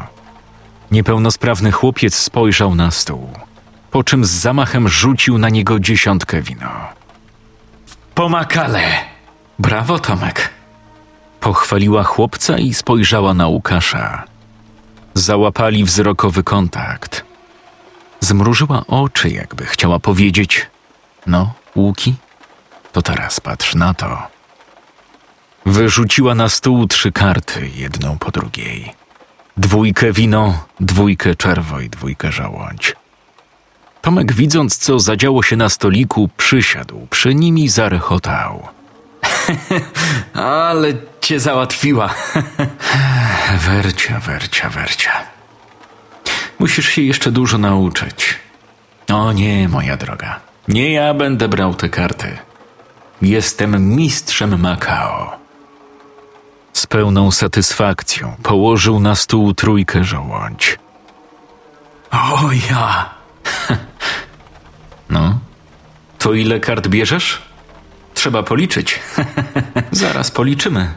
[0.91, 3.29] Niepełnosprawny chłopiec spojrzał na stół,
[3.91, 6.71] po czym z zamachem rzucił na niego dziesiątkę wino.
[8.15, 8.83] Pomakale!
[9.59, 10.49] Brawo, Tomek.
[11.39, 14.23] Pochwaliła chłopca i spojrzała na Łukasza.
[15.13, 17.12] Załapali wzrokowy kontakt.
[18.23, 20.67] Zmrużyła oczy, jakby chciała powiedzieć:
[21.27, 22.15] No, łuki,
[22.91, 24.17] to teraz patrz na to.
[25.65, 28.93] Wyrzuciła na stół trzy karty, jedną po drugiej.
[29.57, 32.95] Dwójkę wino, dwójkę czerwo i dwójkę żołądź.
[34.01, 38.67] Tomek, widząc, co zadziało się na stoliku, przysiadł przy nim i zarechotał.
[40.33, 42.13] Ale cię załatwiła.
[43.67, 45.32] Wercia, wercia, wercia.
[46.63, 48.35] Musisz się jeszcze dużo nauczyć.
[49.09, 50.39] O nie, moja droga.
[50.67, 52.37] Nie ja będę brał te karty.
[53.21, 55.31] Jestem mistrzem Makao.
[56.73, 60.79] Z pełną satysfakcją położył na stół trójkę żołądź.
[62.11, 63.09] O ja.
[65.09, 65.39] No,
[66.19, 67.41] to ile kart bierzesz?
[68.13, 68.99] Trzeba policzyć.
[69.91, 70.93] Zaraz policzymy.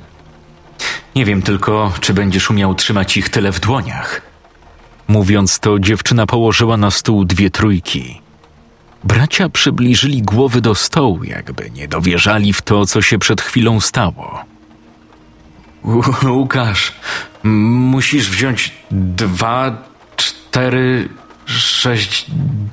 [1.16, 4.35] Nie wiem tylko, czy będziesz umiał trzymać ich tyle w dłoniach.
[5.08, 8.20] Mówiąc to, dziewczyna położyła na stół dwie trójki.
[9.04, 14.44] Bracia przybliżyli głowy do stołu, jakby nie dowierzali w to, co się przed chwilą stało.
[16.24, 16.92] Łukasz,
[17.44, 19.82] musisz wziąć dwa,
[20.16, 21.08] cztery,
[21.46, 22.26] sześć,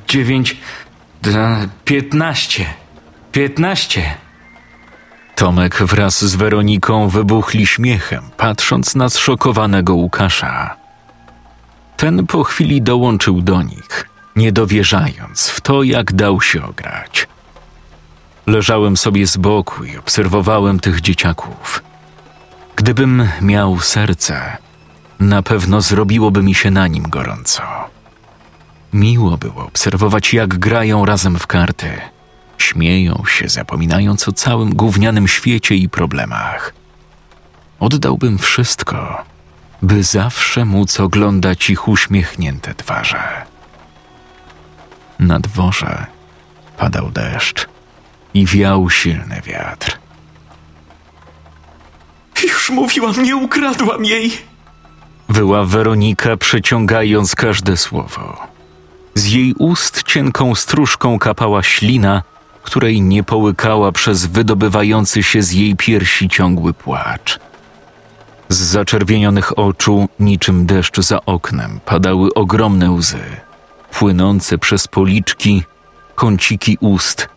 [0.07, 0.57] dziewięć,
[1.85, 2.65] piętnaście.
[3.31, 4.17] Piętnaście.
[5.35, 10.82] Tomek wraz z Weroniką wybuchli śmiechem, patrząc na zszokowanego Łukasza.
[11.97, 17.27] Ten po chwili dołączył do nich, nie dowierzając w to, jak dał się ograć.
[18.47, 21.83] Leżałem sobie z boku i obserwowałem tych dzieciaków.
[22.75, 24.57] Gdybym miał serce,
[25.19, 27.63] na pewno zrobiłoby mi się na nim gorąco.
[28.93, 31.89] Miło było obserwować, jak grają razem w karty.
[32.57, 36.73] Śmieją się, zapominając o całym gównianym świecie i problemach.
[37.79, 39.23] Oddałbym wszystko,
[39.83, 43.23] by zawsze móc oglądać ich uśmiechnięte twarze.
[45.19, 46.05] Na dworze
[46.77, 47.67] padał deszcz
[48.33, 49.97] i wiał silny wiatr.
[52.43, 54.31] Już mówiłam, nie ukradłam jej.
[55.29, 58.47] Wyła Weronika, przeciągając każde słowo.
[59.15, 62.23] Z jej ust cienką stróżką kapała ślina,
[62.63, 67.39] której nie połykała przez wydobywający się z jej piersi ciągły płacz.
[68.49, 73.23] Z zaczerwienionych oczu, niczym deszcz za oknem, padały ogromne łzy,
[73.91, 75.63] płynące przez policzki,
[76.15, 77.29] kąciki ust,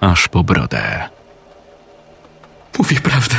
[0.00, 1.08] aż po brodę.
[2.78, 3.36] Mówię prawdę.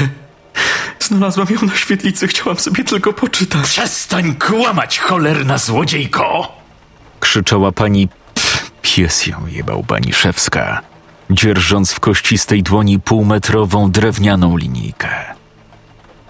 [1.00, 3.64] Znalazłam ją na świetlicy, chciałam sobie tylko poczytać.
[3.64, 6.52] Przestań kłamać, cholerna złodziejko!
[7.20, 8.08] Krzyczała pani...
[8.34, 10.82] Pff, pies ją jebał Baniszewska,
[11.32, 15.33] dzierżąc w kościstej dłoni półmetrową drewnianą linijkę.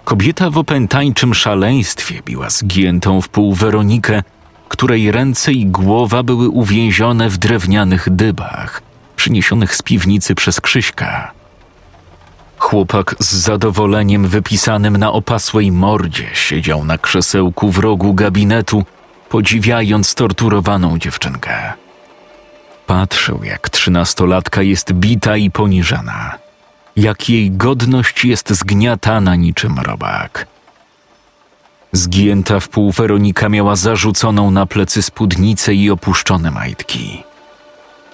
[0.05, 4.23] Kobieta w opętańczym szaleństwie biła zgiętą w pół Weronikę,
[4.69, 8.81] której ręce i głowa były uwięzione w drewnianych dybach,
[9.15, 11.31] przyniesionych z piwnicy przez Krzyśka.
[12.57, 18.83] Chłopak z zadowoleniem wypisanym na opasłej mordzie siedział na krzesełku w rogu gabinetu,
[19.29, 21.73] podziwiając torturowaną dziewczynkę.
[22.87, 26.42] Patrzył, jak trzynastolatka jest bita i poniżana,
[26.95, 30.47] jak jej godność jest zgniatana niczym robak.
[31.91, 37.23] Zgięta w pół Weronika miała zarzuconą na plecy spódnicę i opuszczone majtki.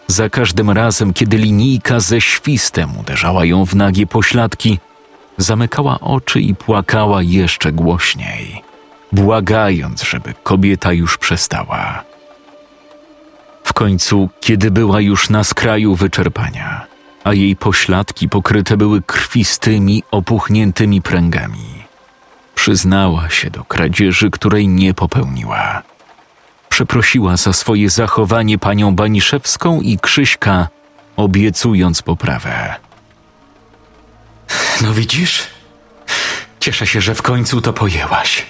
[0.08, 4.80] Za każdym razem, kiedy linijka ze świstem uderzała ją w nagie pośladki,
[5.38, 8.64] zamykała oczy i płakała jeszcze głośniej,
[9.12, 12.04] błagając, żeby kobieta już przestała.
[13.64, 16.89] W końcu, kiedy była już na skraju wyczerpania,
[17.24, 21.84] a jej pośladki pokryte były krwistymi, opuchniętymi pręgami,
[22.56, 25.84] przyznała się do kradzieży, której nie popełniła
[26.80, 30.68] przeprosiła za swoje zachowanie panią Baniszewską i Krzyśka,
[31.16, 32.76] obiecując poprawę.
[34.82, 35.44] No widzisz?
[36.60, 38.46] Cieszę się, że w końcu to pojęłaś.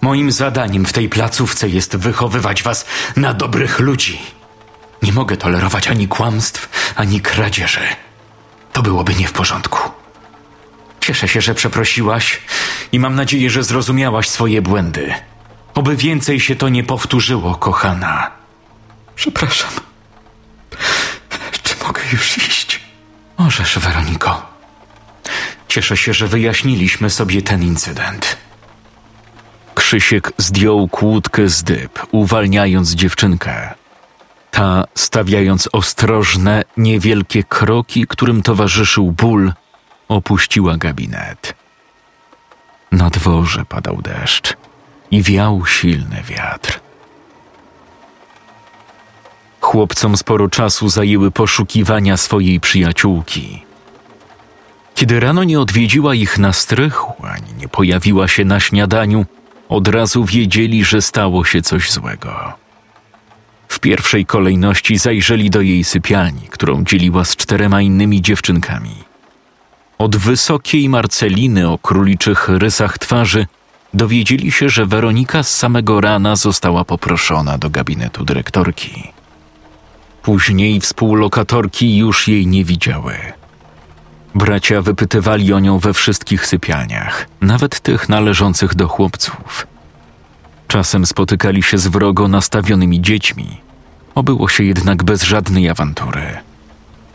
[0.00, 2.86] Moim zadaniem w tej placówce jest wychowywać was
[3.16, 4.20] na dobrych ludzi.
[5.04, 7.86] Nie mogę tolerować ani kłamstw, ani kradzieży.
[8.72, 9.90] To byłoby nie w porządku.
[11.00, 12.40] Cieszę się, że przeprosiłaś
[12.92, 15.14] i mam nadzieję, że zrozumiałaś swoje błędy.
[15.74, 18.30] Oby więcej się to nie powtórzyło, kochana.
[19.16, 19.70] Przepraszam.
[21.62, 22.80] Czy mogę już iść?
[23.38, 24.46] Możesz, Weroniko.
[25.68, 28.36] Cieszę się, że wyjaśniliśmy sobie ten incydent.
[29.74, 33.74] Krzysiek zdjął kłódkę z dyb, uwalniając dziewczynkę.
[34.54, 39.52] Ta, stawiając ostrożne, niewielkie kroki, którym towarzyszył ból,
[40.08, 41.54] opuściła gabinet.
[42.92, 44.56] Na dworze padał deszcz
[45.10, 46.80] i wiał silny wiatr.
[49.60, 53.64] Chłopcom sporo czasu zajęły poszukiwania swojej przyjaciółki.
[54.94, 59.26] Kiedy rano nie odwiedziła ich na strychu, ani nie pojawiła się na śniadaniu,
[59.68, 62.63] od razu wiedzieli, że stało się coś złego.
[63.74, 68.94] W pierwszej kolejności zajrzeli do jej sypialni, którą dzieliła z czterema innymi dziewczynkami.
[69.98, 73.46] Od wysokiej Marceliny o króliczych rysach twarzy
[73.94, 79.12] dowiedzieli się, że Weronika z samego rana została poproszona do gabinetu dyrektorki.
[80.22, 83.14] Później współlokatorki już jej nie widziały.
[84.34, 89.66] Bracia wypytywali o nią we wszystkich sypialniach, nawet tych należących do chłopców.
[90.68, 93.63] Czasem spotykali się z wrogo nastawionymi dziećmi.
[94.14, 96.38] Obyło się jednak bez żadnej awantury.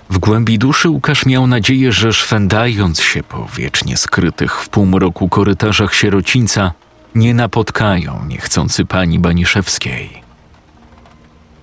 [0.10, 5.94] W głębi duszy Łukasz miał nadzieję, że szwendając się po wiecznie skrytych w półmroku korytarzach
[5.96, 6.72] sierocińca,
[7.16, 10.22] nie napotkają niechcący pani Baniszewskiej.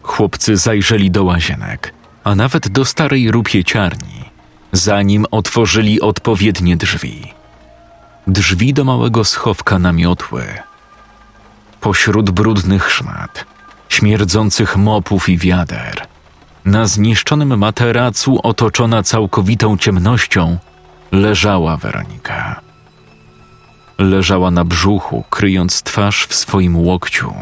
[0.02, 4.24] Chłopcy zajrzeli do łazienek, a nawet do starej rupieciarni,
[4.72, 7.32] zanim otworzyli odpowiednie drzwi.
[8.26, 10.44] Drzwi do małego schowka namiotły.
[11.80, 13.44] Pośród brudnych szmat,
[13.96, 16.06] śmierdzących mopów i wiader,
[16.64, 20.58] na zniszczonym materacu otoczona całkowitą ciemnością,
[21.12, 22.60] leżała Weronika.
[23.98, 27.34] Leżała na brzuchu, kryjąc twarz w swoim łokciu.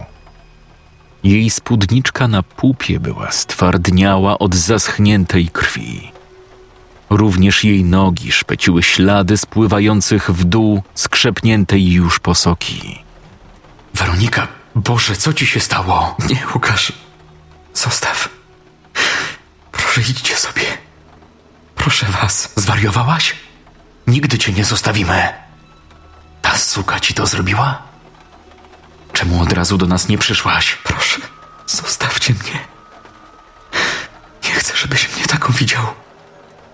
[1.25, 6.13] Jej spódniczka na pupie była stwardniała od zaschniętej krwi.
[7.11, 12.99] Również jej nogi szpeciły ślady spływających w dół skrzepniętej już posoki.
[13.95, 16.17] Weronika, Boże, co ci się stało?
[16.29, 16.93] Nie, Łukasz,
[17.75, 18.29] zostaw.
[19.73, 20.65] Proszę, idźcie sobie.
[21.75, 22.53] Proszę was.
[22.57, 23.37] Zwariowałaś?
[24.07, 25.33] Nigdy cię nie zostawimy.
[26.43, 27.83] Ta suka ci to zrobiła?
[29.13, 30.79] Czemu od razu do nas nie przyszłaś?
[30.85, 31.21] Proszę,
[31.67, 32.61] zostawcie mnie.
[34.45, 35.85] Nie chcę, żebyś mnie taką widział.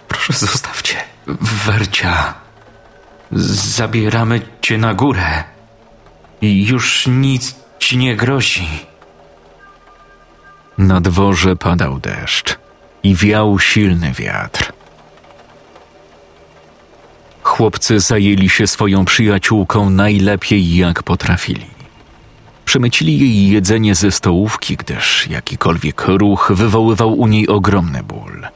[0.09, 0.97] Proszę, zostawcie.
[1.67, 2.35] Wercia,
[3.33, 5.45] zabieramy cię na górę.
[6.41, 8.69] I już nic ci nie grozi.
[10.79, 12.59] Na dworze padał deszcz
[13.03, 14.73] i wiał silny wiatr.
[17.43, 21.67] Chłopcy zajęli się swoją przyjaciółką najlepiej jak potrafili.
[22.65, 28.49] Przemycili jej jedzenie ze stołówki, gdyż jakikolwiek ruch wywoływał u niej ogromny ból.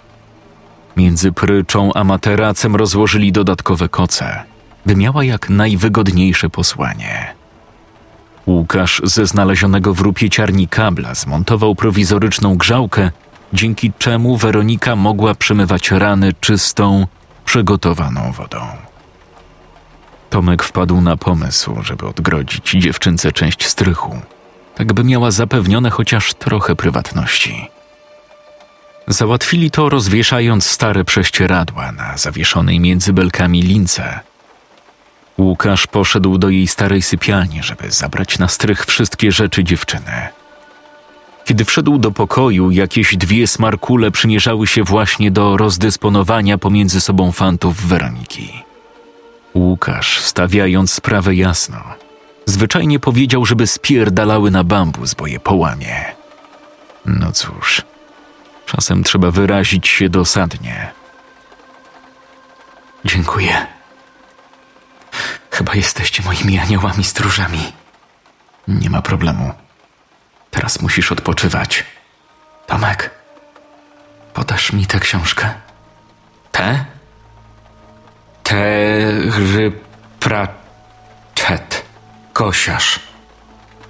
[0.97, 4.43] Między pryczą a materacem rozłożyli dodatkowe koce,
[4.87, 7.35] by miała jak najwygodniejsze posłanie.
[8.47, 13.11] Łukasz ze znalezionego w rupieciarni kabla zmontował prowizoryczną grzałkę,
[13.53, 17.07] dzięki czemu Weronika mogła przemywać rany czystą,
[17.45, 18.61] przygotowaną wodą.
[20.31, 24.21] Tomek wpadł na pomysł, żeby odgrodzić dziewczynce część strychu,
[24.75, 27.69] tak by miała zapewnione chociaż trochę prywatności.
[29.09, 34.21] Załatwili to rozwieszając stare prześcieradła na zawieszonej między belkami lince.
[35.39, 40.29] Łukasz poszedł do jej starej sypialni, żeby zabrać na strych wszystkie rzeczy dziewczyny.
[41.45, 47.77] Kiedy wszedł do pokoju, jakieś dwie smarkule przymierzały się właśnie do rozdysponowania pomiędzy sobą fantów
[47.77, 48.63] Weroniki.
[49.55, 51.79] Łukasz, stawiając sprawę jasno,
[52.47, 56.05] zwyczajnie powiedział, żeby spierdalały na bambus, bo je połamie.
[57.07, 57.83] No cóż,
[58.67, 60.93] czasem trzeba wyrazić się dosadnie.
[63.05, 63.74] Dziękuję.
[65.51, 67.73] Chyba jesteście moimi aniołami stróżami.
[68.69, 69.53] Nie ma problemu.
[70.51, 71.85] Teraz musisz odpoczywać.
[72.67, 73.11] Tomek,
[74.35, 75.55] podasz mi tę książkę?
[76.53, 76.85] Tę?
[78.43, 79.73] Terry
[80.21, 81.85] Pratchett.
[82.33, 83.01] Kosiarz.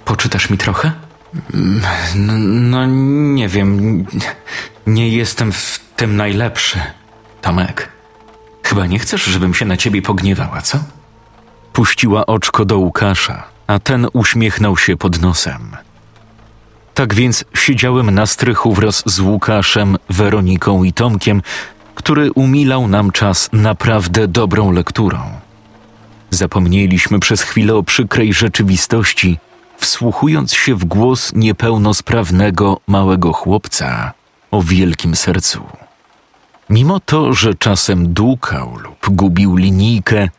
[0.05, 0.91] Poczytasz mi trochę?
[2.15, 2.85] No, no,
[3.35, 4.05] nie wiem.
[4.87, 6.79] Nie jestem w tym najlepszy.
[7.41, 7.89] Tomek,
[8.63, 10.79] chyba nie chcesz, żebym się na ciebie pogniewała, co?
[11.75, 15.77] Puściła oczko do Łukasza, a ten uśmiechnął się pod nosem.
[16.93, 21.41] Tak więc siedziałem na strychu wraz z Łukaszem, Weroniką i Tomkiem,
[21.95, 25.19] który umilał nam czas naprawdę dobrą lekturą.
[26.29, 29.37] Zapomnieliśmy przez chwilę o przykrej rzeczywistości,
[29.77, 34.13] wsłuchując się w głos niepełnosprawnego małego chłopca
[34.51, 35.63] o wielkim sercu.
[36.69, 40.29] Mimo to, że czasem dukał lub gubił linijkę,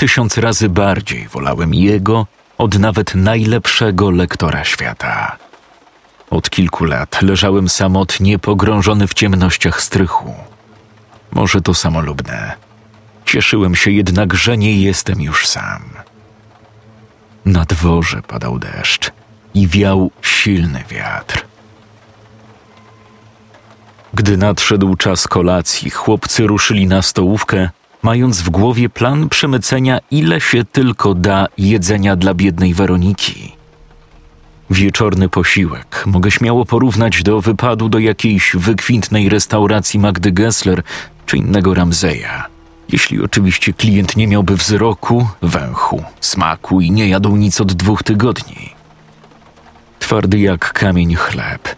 [0.00, 2.26] tysiąc razy bardziej wolałem jego
[2.58, 5.36] od nawet najlepszego lektora świata.
[6.30, 10.34] Od kilku lat leżałem samotnie pogrążony w ciemnościach strychu.
[11.32, 12.52] Może to samolubne.
[13.24, 15.82] Cieszyłem się jednak, że nie jestem już sam.
[17.44, 19.10] Na dworze padał deszcz
[19.54, 21.44] i wiał silny wiatr.
[24.14, 27.70] Gdy nadszedł czas kolacji, chłopcy ruszyli na stołówkę,
[28.02, 33.52] mając w głowie plan przemycenia ile się tylko da jedzenia dla biednej Weroniki.
[34.70, 40.82] Wieczorny posiłek mogę śmiało porównać do wypadu do jakiejś wykwintnej restauracji Magdy Gessler
[41.26, 42.46] czy innego Ramzeja.
[42.92, 48.70] Jeśli oczywiście klient nie miałby wzroku, węchu, smaku i nie jadł nic od dwóch tygodni.
[49.98, 51.76] Twardy jak kamień chleb.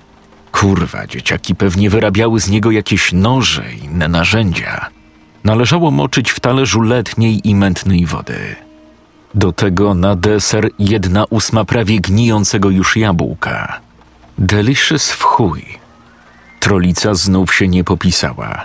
[0.52, 4.88] Kurwa, dzieciaki pewnie wyrabiały z niego jakieś noże i inne narzędzia.
[5.44, 8.56] Należało moczyć w talerzu letniej i mętnej wody.
[9.34, 13.80] Do tego na deser jedna ósma prawie gnijącego już jabłka.
[14.38, 15.64] Delicious w chuj.
[16.60, 18.64] Trolica znów się nie popisała.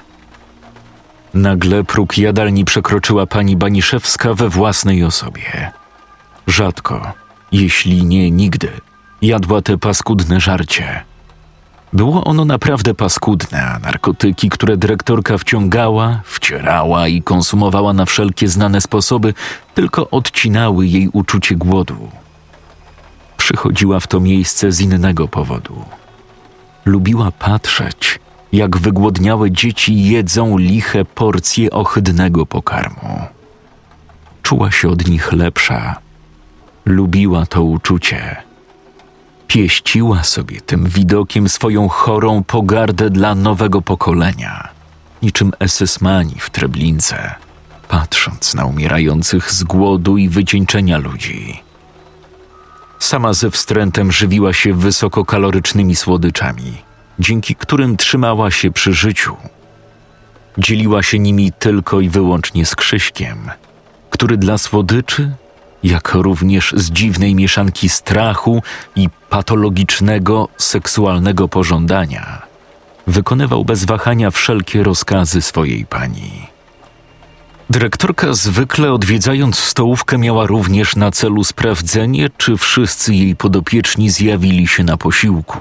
[1.33, 5.71] Nagle próg jadalni przekroczyła pani Baniszewska we własnej osobie.
[6.47, 7.13] Rzadko,
[7.51, 8.69] jeśli nie nigdy,
[9.21, 11.03] jadła te paskudne żarcie.
[11.93, 18.81] Było ono naprawdę paskudne, a narkotyki, które dyrektorka wciągała, wcierała i konsumowała na wszelkie znane
[18.81, 19.33] sposoby,
[19.75, 22.09] tylko odcinały jej uczucie głodu.
[23.37, 25.85] Przychodziła w to miejsce z innego powodu.
[26.85, 28.19] Lubiła patrzeć,
[28.51, 33.21] jak wygłodniałe dzieci jedzą liche porcje ohydnego pokarmu.
[34.43, 35.95] Czuła się od nich lepsza.
[36.85, 38.46] Lubiła to uczucie.
[39.47, 44.69] Pieściła sobie tym widokiem swoją chorą pogardę dla nowego pokolenia,
[45.21, 47.35] niczym esesmani w Treblince,
[47.87, 51.63] patrząc na umierających z głodu i wycieńczenia ludzi.
[52.99, 56.77] Sama ze wstrętem żywiła się wysokokalorycznymi słodyczami–
[57.19, 59.37] dzięki którym trzymała się przy życiu.
[60.57, 63.51] Dzieliła się nimi tylko i wyłącznie z Krzyśkiem,
[64.09, 65.31] który dla słodyczy,
[65.83, 68.61] jak również z dziwnej mieszanki strachu
[68.95, 72.41] i patologicznego seksualnego pożądania,
[73.07, 76.47] wykonywał bez wahania wszelkie rozkazy swojej pani.
[77.69, 84.83] Dyrektorka zwykle odwiedzając stołówkę miała również na celu sprawdzenie, czy wszyscy jej podopieczni zjawili się
[84.83, 85.57] na posiłku.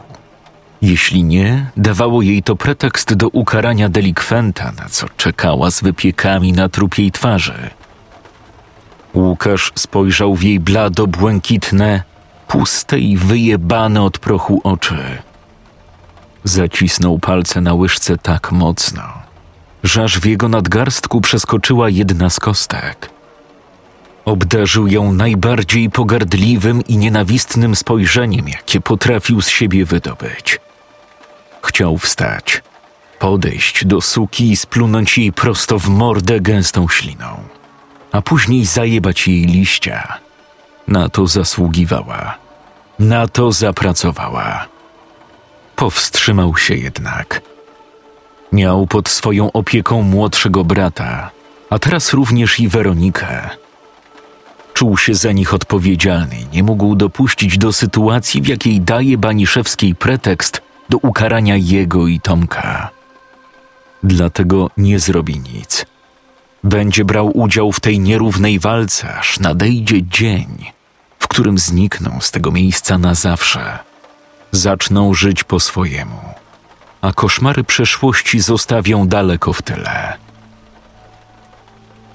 [0.82, 6.68] Jeśli nie, dawało jej to pretekst do ukarania delikwenta, na co czekała z wypiekami na
[6.68, 7.70] trupiej twarzy.
[9.16, 12.02] Łukasz spojrzał w jej blado błękitne,
[12.48, 14.98] puste i wyjebane od prochu oczy.
[16.44, 19.02] Zacisnął palce na łyżce tak mocno,
[19.82, 23.10] że aż w jego nadgarstku przeskoczyła jedna z kostek.
[24.24, 30.60] Obdarzył ją najbardziej pogardliwym i nienawistnym spojrzeniem, jakie potrafił z siebie wydobyć.
[31.62, 32.62] Chciał wstać,
[33.18, 37.55] podejść do suki i splunąć jej prosto w mordę gęstą śliną,
[38.16, 40.18] a później zajebać jej liścia.
[40.88, 42.38] Na to zasługiwała,
[42.98, 44.66] na to zapracowała.
[45.76, 47.40] Powstrzymał się jednak.
[48.52, 51.30] Miał pod swoją opieką młodszego brata,
[51.70, 53.50] a teraz również i Weronikę.
[54.74, 60.62] Czuł się za nich odpowiedzialny nie mógł dopuścić do sytuacji, w jakiej daje Baniszewskiej pretekst
[60.88, 62.90] do ukarania jego i Tomka.
[64.02, 65.86] Dlatego nie zrobi nic.
[66.64, 70.72] Będzie brał udział w tej nierównej walce, aż nadejdzie dzień,
[71.18, 73.78] w którym znikną z tego miejsca na zawsze.
[74.52, 76.20] Zaczną żyć po swojemu,
[77.00, 80.16] a koszmary przeszłości zostawią daleko w tyle.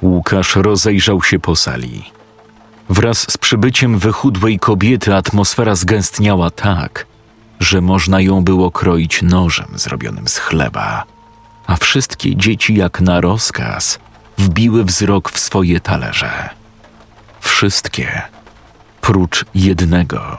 [0.02, 2.04] Łukasz rozejrzał się po sali.
[2.90, 7.06] Wraz z przybyciem wychudłej kobiety atmosfera zgęstniała tak,
[7.60, 11.04] że można ją było kroić nożem zrobionym z chleba,
[11.68, 14.00] a wszystkie dzieci jak na rozkaz
[14.42, 16.50] wbiły wzrok w swoje talerze.
[17.40, 18.22] Wszystkie,
[19.02, 20.38] prócz jednego.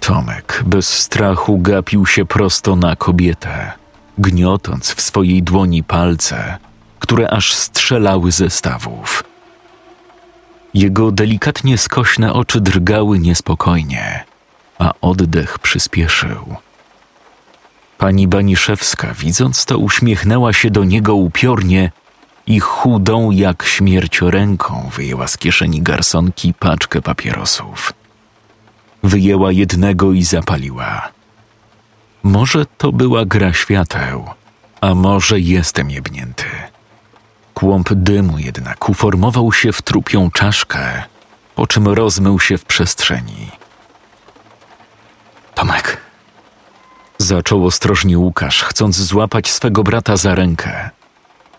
[0.00, 3.72] Tomek bez strachu gapił się prosto na kobietę,
[4.18, 6.58] gniotąc w swojej dłoni palce,
[6.98, 9.24] które aż strzelały ze stawów.
[10.74, 14.24] Jego delikatnie skośne oczy drgały niespokojnie–
[14.78, 16.56] a oddech przyspieszył.
[17.98, 21.92] Pani Baniszewska, widząc to, uśmiechnęła się do niego upiornie
[22.48, 27.92] i chudą jak śmiercioręką wyjęła z kieszeni garsonki paczkę papierosów.
[29.02, 31.08] Wyjęła jednego i zapaliła.
[32.22, 34.24] Może to była gra świateł,
[34.80, 36.44] a może jestem jebnięty.
[37.54, 41.02] Kłąb dymu jednak uformował się w trupią czaszkę,
[41.54, 43.50] po czym rozmył się w przestrzeni.
[45.54, 46.00] Tomek.
[47.18, 50.97] Zaczął ostrożnie Łukasz, chcąc złapać swego brata za rękę.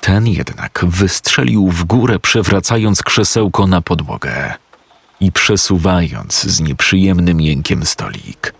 [0.02, 4.54] Ten jednak wystrzelił w górę, przewracając krzesełko na podłogę.
[5.22, 8.54] i przesuwając z nieprzyjemnym jękiem stolik.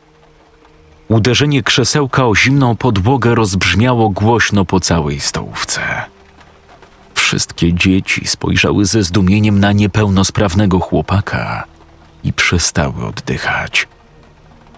[1.08, 5.82] Uderzenie krzesełka o zimną podłogę rozbrzmiało głośno po całej stołówce.
[7.16, 11.64] Wszystkie dzieci spojrzały ze zdumieniem na niepełnosprawnego chłopaka
[12.24, 13.88] i przestały oddychać.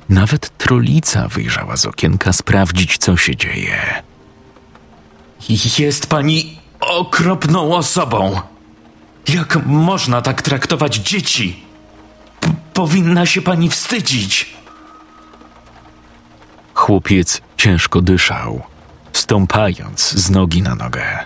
[0.09, 4.03] Nawet trolica wyjrzała z okienka sprawdzić, co się dzieje.
[5.49, 8.41] Jest pani okropną osobą.
[9.27, 11.63] Jak można tak traktować dzieci?
[12.39, 14.53] P powinna się pani wstydzić.
[16.73, 18.61] Chłopiec ciężko dyszał,
[19.13, 21.19] stąpając z nogi na nogę,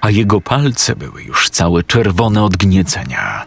[0.00, 3.44] a jego palce były już całe czerwone od gniecenia.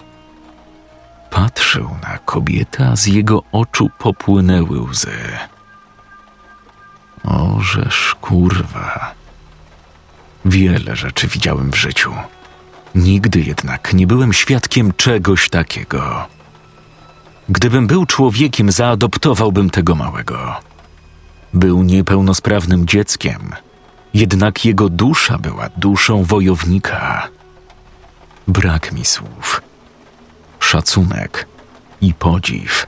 [1.29, 5.17] Patrzył na kobietę, a z jego oczu popłynęły łzy.
[7.23, 9.20] Ożeż kurwa.
[10.45, 12.13] Wiele rzeczy widziałem w życiu.
[12.95, 16.27] Nigdy jednak nie byłem świadkiem czegoś takiego.
[17.49, 20.55] Gdybym był człowiekiem, zaadoptowałbym tego małego.
[21.53, 23.55] Był niepełnosprawnym dzieckiem,
[24.13, 27.27] jednak jego dusza była duszą wojownika.
[28.47, 29.61] Brak mi słów.
[30.59, 31.47] Szacunek
[32.01, 32.87] i podziw.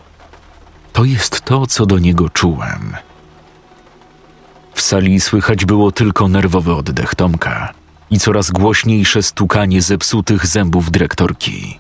[0.94, 2.96] To jest to, co do niego czułem.
[4.74, 7.74] W sali słychać było tylko nerwowy oddech Tomka
[8.12, 11.80] i coraz głośniejsze stukanie zepsutych zębów dyrektorki.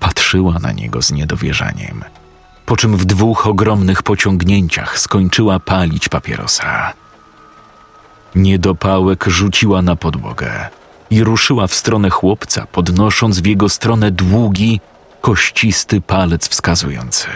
[0.00, 2.04] Patrzyła na niego z niedowierzaniem,
[2.66, 6.92] po czym w dwóch ogromnych pociągnięciach skończyła palić papierosa.
[8.34, 10.68] Niedopałek rzuciła na podłogę
[11.10, 14.80] i ruszyła w stronę chłopca, podnosząc w jego stronę długi,
[15.20, 17.26] kościsty palec wskazujący.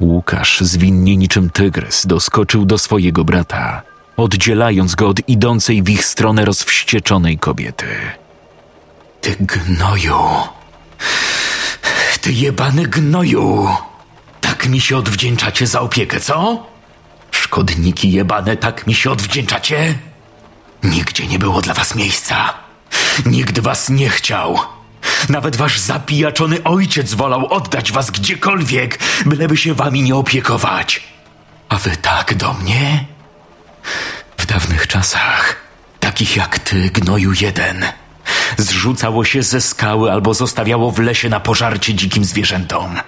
[0.00, 3.82] Łukasz, zwinnie niczym tygrys, doskoczył do swojego brata,
[4.16, 7.86] oddzielając go od idącej w ich stronę rozwścieczonej kobiety.
[9.20, 10.18] Ty gnoju!
[12.20, 13.68] Ty jebany gnoju!
[14.40, 16.66] Tak mi się odwdzięczacie za opiekę, co?
[17.30, 19.94] Szkodniki jebane, tak mi się odwdzięczacie?
[20.82, 22.54] Nigdzie nie było dla was miejsca.
[23.26, 24.58] Nikt was nie chciał.
[25.28, 31.02] Nawet wasz zapijaczony ojciec wolał oddać was gdziekolwiek, byleby się wami nie opiekować.
[31.68, 33.04] A wy tak do mnie?
[34.36, 35.56] W dawnych czasach,
[36.00, 37.84] takich jak ty, gnoju jeden,
[38.58, 43.00] zrzucało się ze skały albo zostawiało w lesie na pożarcie dzikim zwierzętom.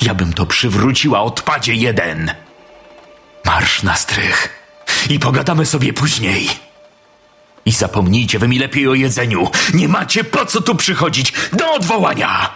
[0.00, 2.34] Ja bym to przywróciła odpadzie jeden.
[3.44, 4.48] Marsz na strych
[5.10, 6.67] i pogadamy sobie później.
[7.68, 9.50] I zapomnijcie wy mi lepiej o jedzeniu.
[9.74, 12.50] Nie macie po co tu przychodzić do odwołania.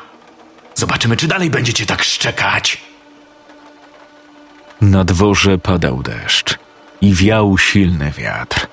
[0.74, 2.80] Zobaczymy, czy dalej będziecie tak szczekać.
[4.80, 6.58] Na dworze padał deszcz
[7.00, 8.66] i wiał silny wiatr.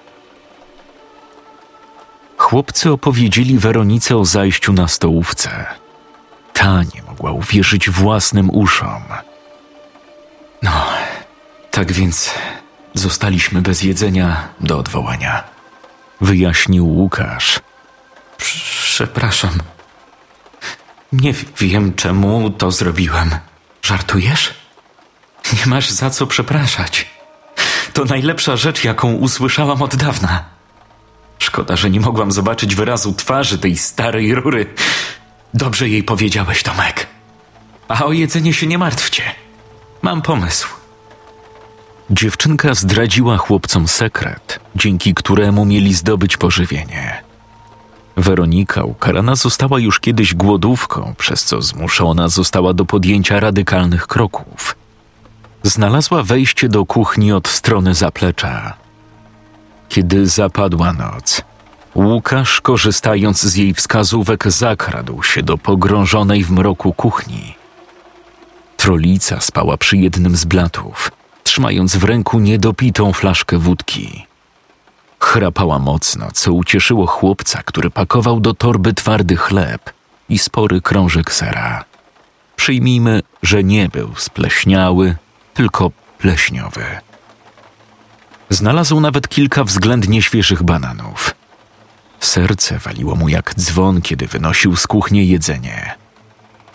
[2.38, 5.66] Chłopcy opowiedzieli Weronice o zajściu na stołówce.
[6.54, 9.04] Ta nie mogła uwierzyć własnym uszom.
[10.62, 10.86] No,
[11.72, 12.34] tak więc
[12.94, 15.59] zostaliśmy bez jedzenia do odwołania.
[16.22, 17.60] Wyjaśnił Łukasz.
[18.38, 19.52] Przepraszam.
[21.14, 23.30] Nie wiem, czemu to zrobiłem.
[23.82, 24.54] Żartujesz?
[25.54, 27.10] Nie masz za co przepraszać.
[27.94, 30.44] To najlepsza rzecz, jaką usłyszałam od dawna.
[31.40, 34.74] Szkoda, że nie mogłam zobaczyć wyrazu twarzy tej starej rury.
[35.54, 37.08] Dobrze jej powiedziałeś, Tomek.
[37.88, 39.24] A o jedzenie się nie martwcie.
[40.02, 40.79] Mam pomysł.
[42.12, 47.24] Dziewczynka zdradziła chłopcom sekret, dzięki któremu mieli zdobyć pożywienie.
[48.18, 54.76] Weronika ukarana została już kiedyś głodówką, przez co zmuszona została do podjęcia radykalnych kroków.
[55.64, 58.74] Znalazła wejście do kuchni od strony zaplecza.
[59.90, 61.42] Kiedy zapadła noc,
[61.96, 67.56] Łukasz, korzystając z jej wskazówek, zakradł się do pogrążonej w mroku kuchni.
[68.78, 71.12] Trolica spała przy jednym z blatów,
[71.50, 74.26] trzymając w ręku niedopitą flaszkę wódki.
[75.20, 79.94] Chrapała mocno, co ucieszyło chłopca, który pakował do torby twardy chleb
[80.30, 81.86] i spory krążek sera.
[82.56, 85.16] Przyjmijmy, że nie był spleśniały,
[85.54, 86.86] tylko pleśniowy.
[88.50, 91.36] Znalazł nawet kilka względnie świeżych bananów.
[92.20, 95.96] Serce waliło mu jak dzwon, kiedy wynosił z kuchni jedzenie.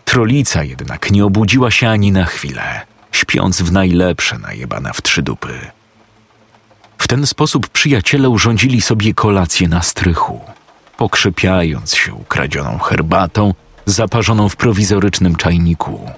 [0.04, 2.86] Trolica jednak nie obudziła się ani na chwilę,
[3.16, 5.70] śpiąc w najlepsze najebana w trzy dupy.
[6.98, 10.40] W ten sposób przyjaciele urządzili sobie kolację na strychu,
[10.96, 13.54] pokrzepiając się ukradzioną herbatą
[13.86, 16.10] zaparzoną w prowizorycznym czajniku.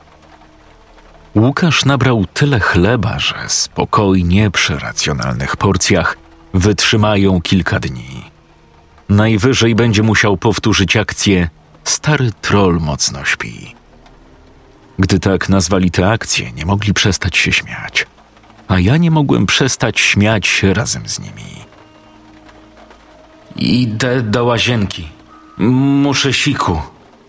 [1.34, 6.16] Łukasz nabrał tyle chleba, że spokojnie przy racjonalnych porcjach
[6.54, 8.30] wytrzymają kilka dni.
[9.08, 11.48] Najwyżej będzie musiał powtórzyć akcję
[11.84, 13.75] Stary troll mocno śpi.
[14.98, 18.06] Gdy tak nazwali tę akcję, nie mogli przestać się śmiać.
[18.68, 21.64] A ja nie mogłem przestać śmiać się razem z nimi.
[23.56, 25.08] Idę do łazienki.
[25.58, 26.80] Muszę siku.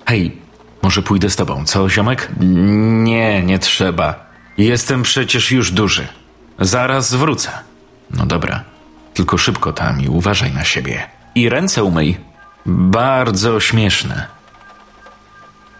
[0.06, 0.38] Hej,
[0.81, 2.30] może pójdę z tobą, co, ziomek?
[2.39, 4.27] Nie, nie trzeba.
[4.57, 6.07] Jestem przecież już duży.
[6.60, 7.52] Zaraz wrócę.
[8.11, 8.64] No dobra,
[9.14, 11.03] tylko szybko tam i uważaj na siebie.
[11.35, 12.18] I ręce umyj.
[12.65, 14.36] Bardzo śmieszne.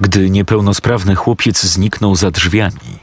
[0.02, 3.00] Gdy niepełnosprawny chłopiec zniknął za drzwiami,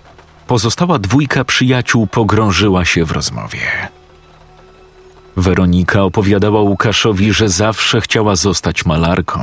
[0.46, 3.60] pozostała dwójka przyjaciół pogrążyła się w rozmowie.
[5.36, 9.40] Weronika opowiadała Łukaszowi, że zawsze chciała zostać malarką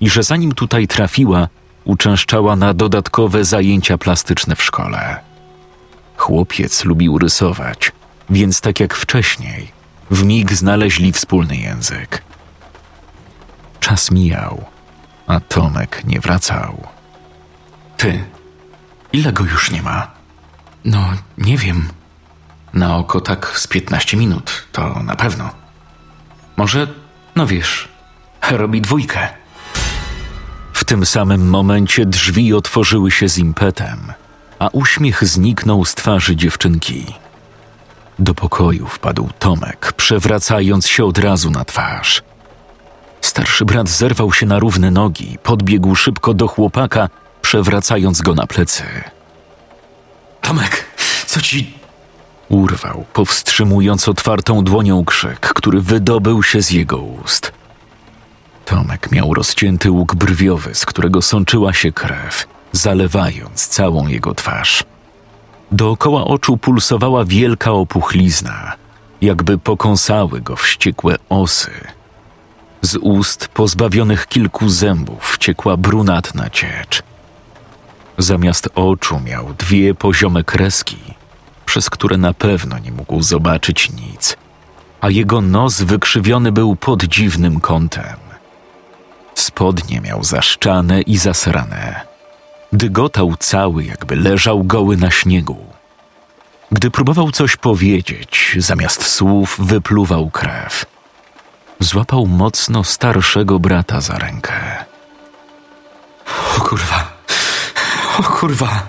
[0.00, 1.48] i że zanim tutaj trafiła,
[1.84, 5.20] uczęszczała na dodatkowe zajęcia plastyczne w szkole.
[6.16, 7.92] Chłopiec lubił rysować,
[8.30, 9.72] więc tak jak wcześniej,
[10.10, 12.22] w mig znaleźli wspólny język.
[13.80, 14.64] Czas mijał,
[15.28, 16.86] a Tomek nie wracał.
[17.96, 18.24] Ty,
[19.12, 20.10] ile go już nie ma?
[20.84, 21.88] No, nie wiem.
[22.74, 25.50] Na oko tak z 15 minut, to na pewno.
[26.56, 26.86] Może,
[27.36, 27.88] no wiesz,
[28.50, 29.28] robi dwójkę.
[30.72, 34.12] W tym samym momencie drzwi otworzyły się z impetem,
[34.58, 37.06] a uśmiech zniknął z twarzy dziewczynki.
[38.18, 42.22] Do pokoju wpadł Tomek, przewracając się od razu na twarz.
[43.38, 47.08] Starszy brat zerwał się na równe nogi, podbiegł szybko do chłopaka,
[47.42, 48.82] przewracając go na plecy.
[50.40, 50.84] Tomek,
[51.26, 51.74] co ci...
[52.48, 57.52] Urwał, powstrzymując otwartą dłonią krzyk, który wydobył się z jego ust.
[58.64, 64.84] Tomek miał rozcięty łuk brwiowy, z którego sączyła się krew, zalewając całą jego twarz.
[65.72, 68.72] Dookoła oczu pulsowała wielka opuchlizna,
[69.20, 71.97] jakby pokąsały go wściekłe osy.
[72.82, 77.02] Z ust pozbawionych kilku zębów ciekła brunatna ciecz.
[78.18, 80.96] Zamiast oczu miał dwie poziome kreski,
[81.66, 84.36] przez które na pewno nie mógł zobaczyć nic,
[85.00, 88.16] a jego nos wykrzywiony był pod dziwnym kątem.
[89.34, 92.00] Spodnie miał zaszczane i zasrane.
[92.72, 95.66] Dygotał cały, jakby leżał goły na śniegu.
[96.72, 100.86] Gdy próbował coś powiedzieć, zamiast słów wypluwał krew.
[101.80, 104.84] Złapał mocno starszego brata za rękę.
[106.56, 107.12] O kurwa.
[108.18, 108.86] O kurwa.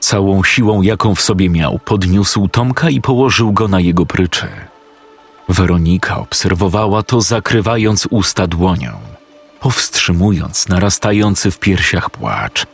[0.00, 4.48] Całą siłą, jaką w sobie miał, podniósł Tomka i położył go na jego pryczy.
[5.48, 9.00] Weronika obserwowała to, zakrywając usta dłonią,
[9.60, 12.66] powstrzymując narastający w piersiach płacz.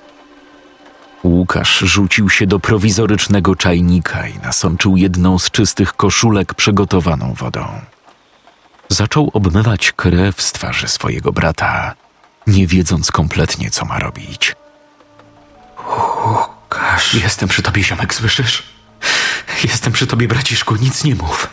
[1.24, 7.66] Łukasz rzucił się do prowizorycznego czajnika i nasączył jedną z czystych koszulek przygotowaną wodą.
[8.88, 11.94] Zaczął obmywać krew z twarzy swojego brata,
[12.46, 14.54] nie wiedząc kompletnie, co ma robić.
[16.26, 18.62] Łukasz, jestem przy tobie, ziomek, słyszysz?
[19.64, 21.48] Jestem przy tobie, braciszku, nic nie mów.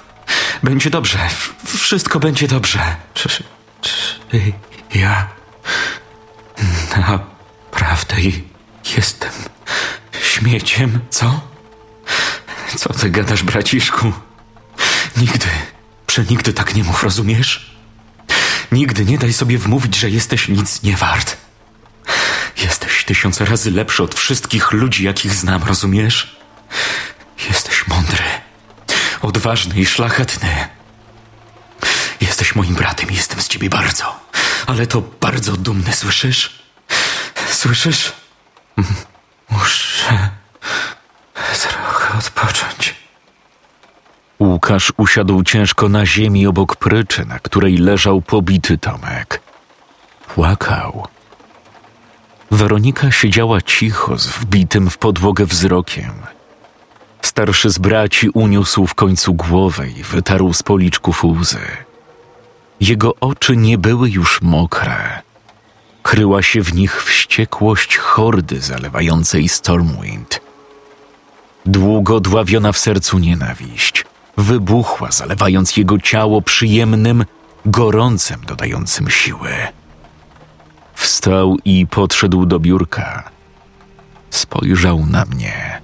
[0.64, 1.20] Będzie dobrze,
[1.78, 2.96] wszystko będzie dobrze.
[3.14, 3.30] Czy,
[3.82, 4.54] czy
[4.96, 5.28] ja
[6.98, 8.16] naprawdę
[8.96, 9.32] jestem
[10.22, 11.42] śmieciem, co?
[12.78, 14.12] Co ty gadasz, braciszku?
[15.18, 15.48] Nigdy,
[16.14, 17.72] przenigdy tak nie mów, rozumiesz?
[18.72, 21.38] Nigdy nie daj sobie wmówić, że jesteś nic nie wart.
[22.58, 26.36] Jesteś tysiąc razy lepszy od wszystkich ludzi, jakich znam, rozumiesz?
[27.50, 28.24] Jesteś mądry,
[29.22, 30.68] odważny i szlachetny.
[32.22, 34.20] Jesteś moim bratem i jestem z ciebie bardzo,
[34.68, 36.64] ale to bardzo dumny, słyszysz?
[37.52, 38.12] Słyszysz?
[39.50, 40.30] Muszę
[41.56, 42.96] trochę odpocząć.
[44.44, 49.42] Łukasz usiadł ciężko na ziemi obok pryczy, na której leżał pobity Tomek.
[50.36, 51.08] Płakał.
[52.52, 56.12] Weronika siedziała cicho, z wbitym w podłogę wzrokiem.
[57.22, 61.68] Starszy z braci uniósł w końcu głowę i wytarł z policzków łzy.
[62.80, 65.22] Jego oczy nie były już mokre.
[66.04, 70.42] Kryła się w nich wściekłość hordy zalewającej Stormwind.
[71.66, 74.06] Długo dławiona w sercu nienawiść
[74.38, 77.26] wybuchła, zalewając jego ciało przyjemnym,
[77.66, 79.50] gorącem dodającym siły.
[80.94, 83.30] Wstał i podszedł do biurka.
[84.30, 85.82] Spojrzał na mnie.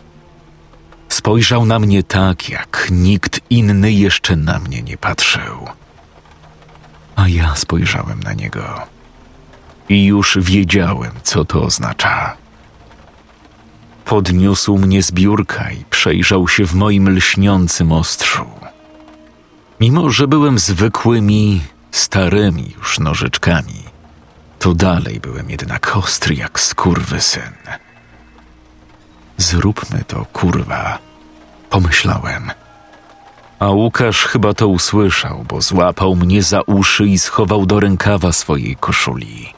[1.09, 5.67] Spojrzał na mnie tak, jak nikt inny jeszcze na mnie nie patrzył.
[7.15, 8.81] A ja spojrzałem na niego.
[9.89, 12.35] I już wiedziałem, co to oznacza.
[14.09, 18.45] Podniósł mnie z biurka i przejrzał się w moim lśniącym ostrzu.
[19.79, 21.61] Mimo, że byłem zwykłymi,
[21.91, 23.83] starymi już nożyczkami,
[24.59, 27.53] to dalej byłem jednak ostry jak skurwysyn.
[29.37, 30.99] Zróbmy to, kurwa,
[31.69, 32.51] pomyślałem.
[33.59, 38.75] A Łukasz chyba to usłyszał, bo złapał mnie za uszy i schował do rękawa swojej
[38.75, 39.53] koszuli.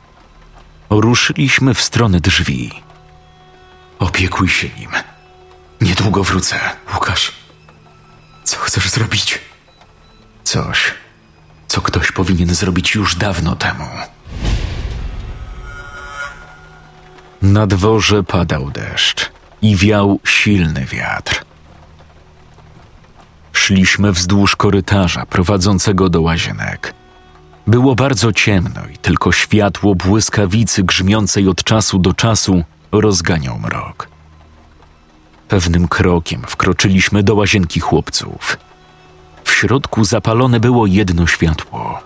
[0.90, 2.90] Ruszyliśmy w stronę drzwi.
[4.02, 4.90] Opiekuj się nim.
[5.82, 6.60] Niedługo wrócę,
[6.94, 7.32] Łukasz.
[8.44, 9.40] Co chcesz zrobić?
[10.44, 10.94] Coś,
[11.68, 13.88] co ktoś powinien zrobić już dawno temu.
[17.41, 21.45] Na dworze padał deszcz i wiał silny wiatr.
[23.53, 26.94] Szliśmy wzdłuż korytarza prowadzącego do łazienek.
[27.68, 34.07] Było bardzo ciemno i tylko światło błyskawicy grzmiącej od czasu do czasu rozganiał mrok.
[35.47, 38.57] Pewnym krokiem wkroczyliśmy do łazienki chłopców.
[39.43, 41.99] W środku zapalone było jedno światło.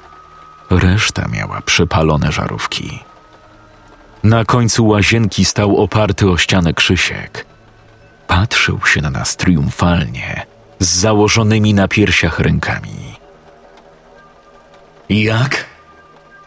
[0.69, 2.99] Reszta miała przepalone żarówki.
[4.23, 7.45] Na końcu łazienki stał oparty o ścianę Krzysiek.
[8.27, 10.45] Patrzył się na nas triumfalnie,
[10.79, 13.15] z założonymi na piersiach rękami.
[15.09, 15.65] Jak?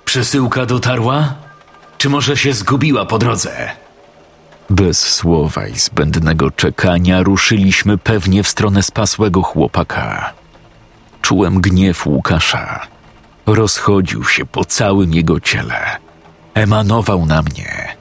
[0.05, 1.35] Przesyłka dotarła?
[1.99, 3.71] Czy może się zgubiła po drodze?
[4.71, 10.33] Bez słowa i zbędnego czekania ruszyliśmy pewnie w stronę spasłego chłopaka.
[11.23, 12.87] Czułem gniew Łukasza.
[13.47, 15.97] Rozchodził się po całym jego ciele.
[16.55, 17.97] Emanował na mnie.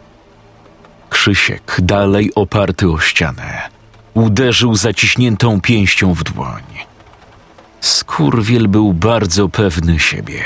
[1.09, 3.69] Krzysiek, dalej oparty o ścianę,
[4.13, 6.63] uderzył zaciśniętą pięścią w dłoń.
[7.81, 10.43] Skurwiel był bardzo pewny siebie.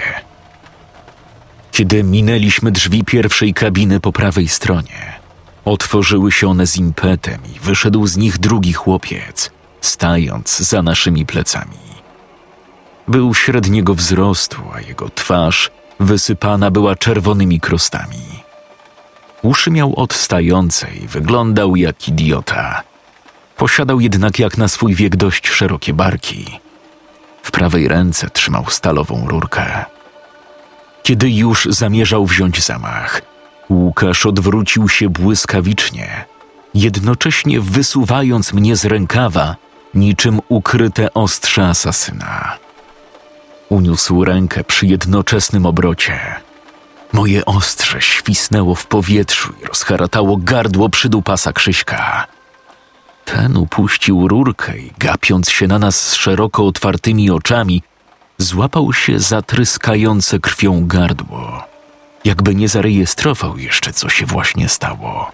[1.72, 5.21] Kiedy minęliśmy drzwi pierwszej kabiny po prawej stronie,
[5.66, 9.52] otworzyły się one z impetem i wyszedł z nich drugi chłopiec,
[9.82, 11.78] stając za naszymi plecami.
[13.08, 18.42] Był średniego wzrostu, a jego twarz wysypana była czerwonymi krostami.
[19.42, 22.84] Uszy miał odstające i wyglądał jak idiota.
[23.58, 26.60] Posiadał jednak jak na swój wiek dość szerokie barki.
[27.44, 29.86] W prawej ręce trzymał stalową rurkę.
[31.04, 33.22] Kiedy już zamierzał wziąć zamach,
[33.72, 36.26] Łukasz odwrócił się błyskawicznie,
[36.74, 39.56] jednocześnie wysuwając mnie z rękawa,
[39.94, 42.58] niczym ukryte ostrze asasyna.
[43.70, 46.20] Uniósł rękę przy jednoczesnym obrocie.
[47.14, 52.28] Moje ostrze świsnęło w powietrzu i rozharatało gardło przydupasa Krzyśka.
[53.26, 57.84] Ten upuścił rurkę i gapiąc się na nas z szeroko otwartymi oczami,
[58.38, 61.71] złapał się za tryskające krwią gardło,
[62.24, 65.32] jakby nie zarejestrował jeszcze, co się właśnie stało.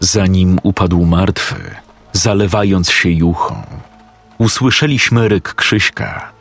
[0.00, 1.74] Zanim upadł martwy,
[2.12, 3.62] zalewając się juchą,
[4.38, 6.32] usłyszeliśmy ryk Krzyśka.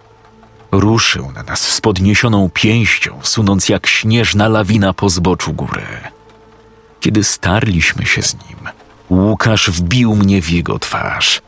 [0.71, 5.87] Ruszył na nas z podniesioną pięścią, sunąc jak śnieżna lawina po zboczu góry.
[6.99, 8.57] Kiedy starliśmy się z nim,
[9.09, 11.41] Łukasz wbił mnie w jego twarz.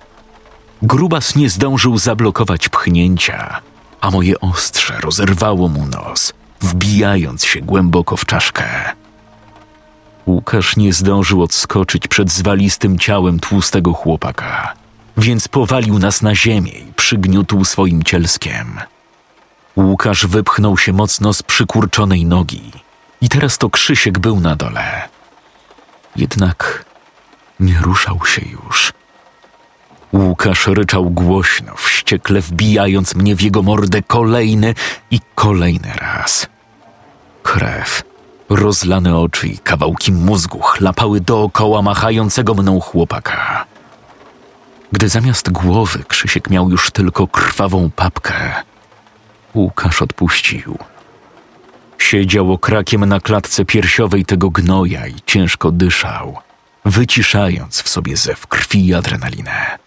[0.82, 3.62] Grubas nie zdążył zablokować pchnięcia,
[4.02, 8.66] a moje ostrze rozerwało mu nos, wbijając się głęboko w czaszkę.
[10.28, 14.74] Łukasz nie zdążył odskoczyć przed zwalistym ciałem tłustego chłopaka,
[15.18, 18.80] więc powalił nas na ziemię i przygniótł swoim cielskiem.
[19.76, 22.72] Łukasz wypchnął się mocno z przykurczonej nogi
[23.22, 25.10] i teraz to Krzysiek był na dole.
[26.16, 26.86] Jednak
[27.60, 28.94] nie ruszał się już.
[30.14, 34.76] Łukasz ryczał głośno, wściekle wbijając mnie w jego mordę kolejny
[35.12, 36.48] i kolejny raz.
[37.44, 38.04] Krew,
[38.50, 43.66] rozlane oczy i kawałki mózgu chlapały dookoła machającego mną chłopaka.
[44.92, 48.64] Gdy zamiast głowy Krzysiek miał już tylko krwawą papkę,
[49.56, 50.78] Łukasz odpuścił.
[51.98, 56.38] Siedział okrakiem na klatce piersiowej tego gnoja i ciężko dyszał,
[56.86, 59.78] wyciszając w sobie zew krwi i adrenalinę.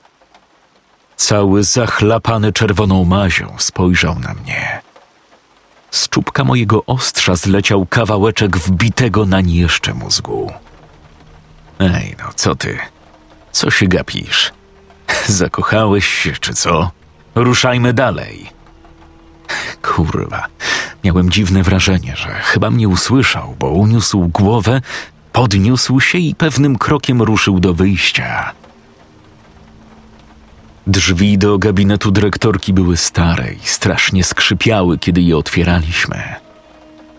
[1.17, 4.81] Cały zachlapany czerwoną mazią spojrzał na mnie.
[5.91, 10.53] Z czubka mojego ostrza zleciał kawałeczek wbitego na jeszcze mózgu.
[11.81, 12.79] Ej, no co ty?
[13.53, 14.53] Co się gapisz?
[15.27, 16.91] Zakochałeś się, czy co?
[17.35, 18.51] Ruszajmy dalej.
[19.83, 20.47] Kurwa,
[21.05, 24.81] miałem dziwne wrażenie, że chyba mnie usłyszał, bo uniósł głowę,
[25.33, 28.53] podniósł się i pewnym krokiem ruszył do wyjścia.
[30.87, 36.23] Drzwi do gabinetu dyrektorki były stare i strasznie skrzypiały, kiedy je otwieraliśmy.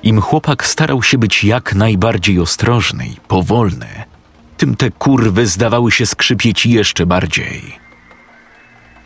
[0.03, 3.87] Im chłopak starał się być jak najbardziej ostrożny i powolny,
[4.57, 7.79] tym te kurwy zdawały się skrzypieć jeszcze bardziej.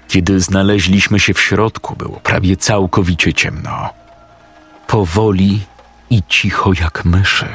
[0.07, 3.89] Kiedy znaleźliśmy się w środku, było prawie całkowicie ciemno.
[4.87, 5.59] Powoli
[6.09, 7.47] i cicho jak myszy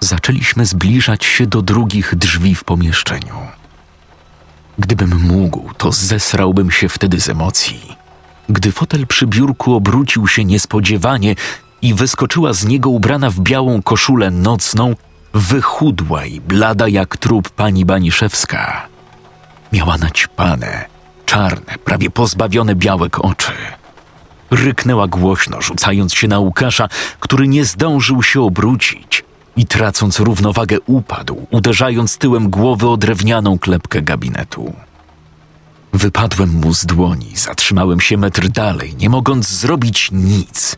[0.00, 3.57] zaczęliśmy zbliżać się do drugich drzwi w pomieszczeniu.
[4.78, 7.96] Gdybym mógł, to zesrałbym się wtedy z emocji.
[8.48, 11.34] Gdy fotel przy biurku obrócił się niespodziewanie
[11.82, 14.94] i wyskoczyła z niego ubrana w białą koszulę nocną,
[15.34, 18.86] wychudła i blada jak trup pani Baniszewska.
[19.72, 20.84] Miała naćpane,
[21.26, 23.52] czarne, prawie pozbawione białek oczy.
[24.50, 26.88] Ryknęła głośno, rzucając się na Łukasza,
[27.20, 29.27] który nie zdążył się obrócić
[29.58, 34.72] i tracąc równowagę upadł, uderzając tyłem głowy o drewnianą klepkę gabinetu.
[35.92, 40.76] Wypadłem mu z dłoni, zatrzymałem się metr dalej, nie mogąc zrobić nic.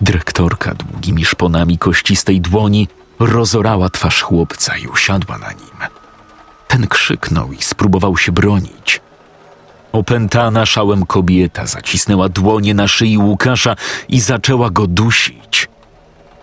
[0.00, 5.78] Dyrektorka długimi szponami kościstej dłoni rozorała twarz chłopca i usiadła na nim.
[6.68, 9.00] Ten krzyknął i spróbował się bronić.
[9.92, 13.76] Opętana szałem kobieta zacisnęła dłonie na szyi Łukasza
[14.08, 15.68] i zaczęła go dusić.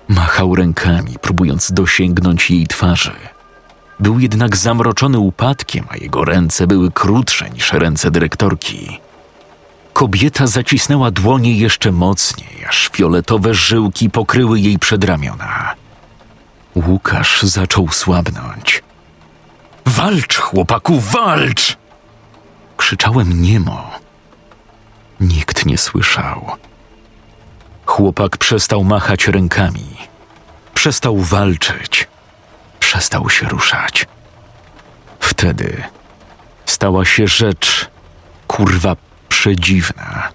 [0.08, 3.16] Machał rękami, próbując dosięgnąć jej twarzy.
[4.00, 9.00] Był jednak zamroczony upadkiem, a jego ręce były krótsze niż ręce dyrektorki.
[9.94, 15.74] Kobieta zacisnęła dłonie jeszcze mocniej, aż fioletowe żyłki pokryły jej przedramiona.
[16.76, 18.84] Łukasz zaczął słabnąć.
[19.86, 21.78] Walcz, chłopaku, walcz!
[22.78, 23.92] Krzyczałem niemo.
[25.20, 26.58] Nikt nie słyszał.
[27.88, 29.98] Chłopak przestał machać rękami.
[30.74, 32.08] Przestał walczyć.
[32.80, 34.06] Przestał się ruszać.
[35.20, 35.84] Wtedy
[36.66, 37.90] stała się rzecz,
[38.48, 38.96] kurwa,
[39.30, 40.30] przedziwna.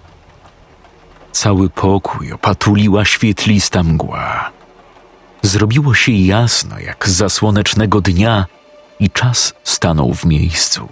[1.33, 4.51] Cały pokój opatuliła świetlista mgła.
[5.43, 8.47] Zrobiło się jasno jak za słonecznego dnia
[9.01, 10.89] i czas stanął w miejscu.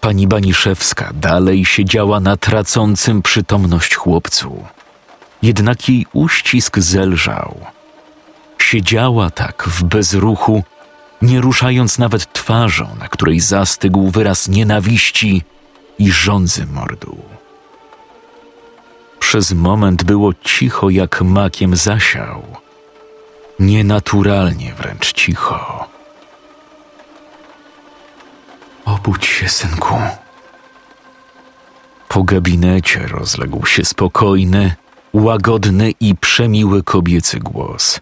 [0.00, 4.64] Pani Baniszewska dalej siedziała na tracącym przytomność chłopcu.
[5.46, 7.60] Jednak jej uścisk zelżał.
[8.58, 10.62] Siedziała tak w bezruchu,
[11.22, 15.42] nie ruszając nawet twarzą, na której zastygł wyraz nienawiści
[15.98, 17.18] i żądzy mordu.
[19.18, 22.42] Przez moment było cicho jak makiem zasiał.
[23.58, 25.88] Nienaturalnie wręcz cicho.
[28.84, 29.94] Obudź się, synku.
[32.08, 34.76] Po gabinecie rozległ się spokojny,
[35.16, 38.00] łagodny i przemiły kobiecy głos.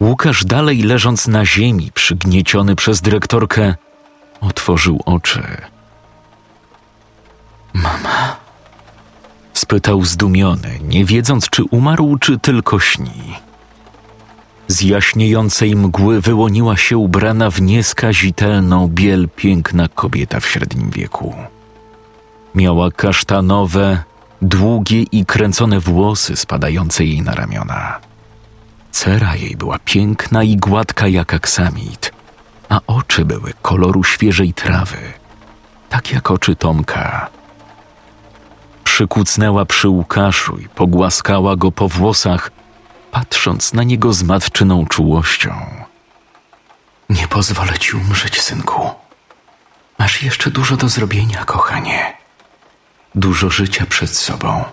[0.00, 3.74] Łukasz, dalej leżąc na ziemi, przygnieciony przez dyrektorkę,
[4.40, 5.42] otworzył oczy.
[7.72, 8.36] Mama?
[9.52, 13.34] spytał zdumiony, nie wiedząc, czy umarł, czy tylko śni.
[14.68, 21.34] Z jaśniejącej mgły wyłoniła się ubrana w nieskazitelną biel piękna kobieta w średnim wieku.
[22.54, 24.02] Miała kasztanowe,
[24.42, 28.00] długie i kręcone włosy spadające jej na ramiona.
[28.90, 32.12] Cera jej była piękna i gładka jak aksamit,
[32.68, 35.12] a oczy były koloru świeżej trawy,
[35.88, 37.28] tak jak oczy Tomka.
[38.84, 42.50] Przykucnęła przy Łukaszu i pogłaskała go po włosach,
[43.10, 45.50] patrząc na niego z matczyną czułością.
[47.10, 48.90] Nie pozwolę ci umrzeć, synku.
[49.98, 52.25] Masz jeszcze dużo do zrobienia, kochanie.
[53.16, 54.64] Dużo życia przed sobą.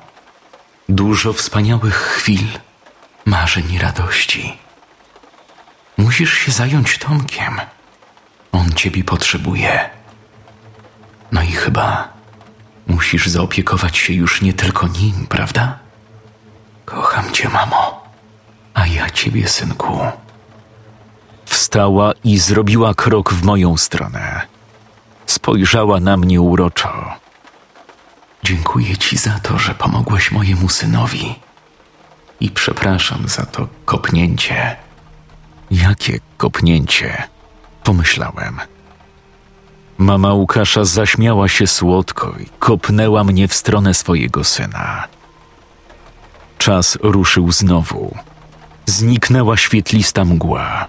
[0.90, 2.48] Dużo wspaniałych chwil,
[3.26, 4.58] marzeń i radości.
[5.98, 7.62] Musisz się zająć Tomkiem.
[8.52, 9.90] On ciebie potrzebuje.
[11.32, 12.14] No i chyba
[12.88, 15.80] musisz zaopiekować się już nie tylko nim, prawda?
[16.86, 18.04] Kocham cię, mamo
[18.74, 20.00] a ja ciebie, synku.
[21.46, 24.42] Wstała i zrobiła krok w moją stronę.
[25.26, 27.23] Spojrzała na mnie uroczo.
[28.44, 31.36] Dziękuję ci za to, że pomogłeś mojemu synowi.
[32.40, 34.76] I przepraszam za to kopnięcie.
[35.72, 37.24] Jakie kopnięcie?
[37.84, 38.60] Pomyślałem.
[39.98, 45.08] Mama Łukasza zaśmiała się słodko i kopnęła mnie w stronę swojego syna.
[46.58, 48.16] Czas ruszył znowu.
[48.86, 50.88] Zniknęła świetlista mgła.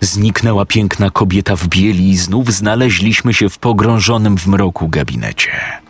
[0.00, 5.82] Zniknęła piękna kobieta w bieli i znów znaleźliśmy się w pogrążonym w mroku gabinecie.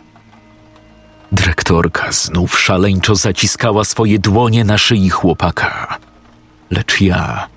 [1.33, 5.97] Dyrektorka znów szaleńczo zaciskała swoje dłonie na szyi chłopaka.
[6.71, 7.47] Lecz ja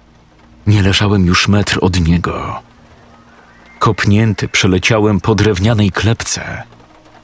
[0.67, 2.63] nie leżałem już metr od niego.
[3.79, 6.63] Kopnięty przeleciałem po drewnianej klepce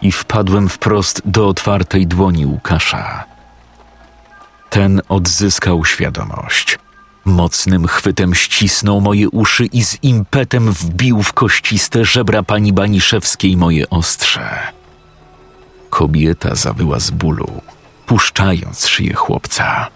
[0.02, 3.24] i wpadłem wprost do otwartej dłoni Łukasza.
[4.70, 6.78] Ten odzyskał świadomość.
[7.24, 13.90] Mocnym chwytem ścisnął moje uszy i z impetem wbił w kościste żebra pani Baniszewskiej moje
[13.90, 14.72] ostrze.
[15.92, 17.60] Kobieta zawyła z bólu,
[18.06, 19.88] puszczając szyję chłopca.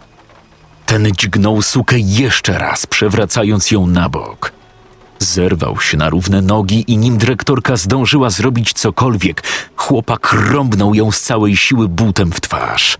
[0.86, 4.52] Ten dźgnął sukę jeszcze raz, przewracając ją na bok.
[5.18, 9.42] Zerwał się na równe nogi i nim dyrektorka zdążyła zrobić cokolwiek,
[9.76, 12.98] chłopak rąbnął ją z całej siły butem w twarz.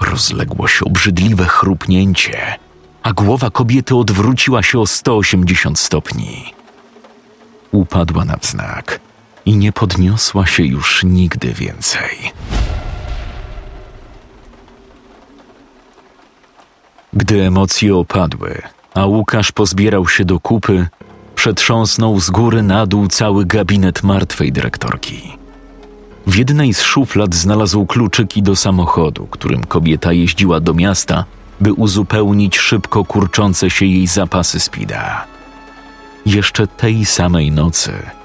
[0.00, 2.56] Rozległo się obrzydliwe chrupnięcie,
[3.02, 6.54] a głowa kobiety odwróciła się o 180 stopni.
[7.72, 9.07] Upadła na wznak
[9.48, 12.32] i nie podniosła się już nigdy więcej.
[17.12, 18.62] Gdy emocje opadły,
[18.94, 20.86] a Łukasz pozbierał się do kupy,
[21.34, 25.38] przetrząsnął z góry na dół cały gabinet martwej dyrektorki.
[26.26, 31.24] W jednej z szuflad znalazł kluczyki do samochodu, którym kobieta jeździła do miasta,
[31.60, 35.24] by uzupełnić szybko kurczące się jej zapasy spida.
[36.26, 38.17] Jeszcze tej samej nocy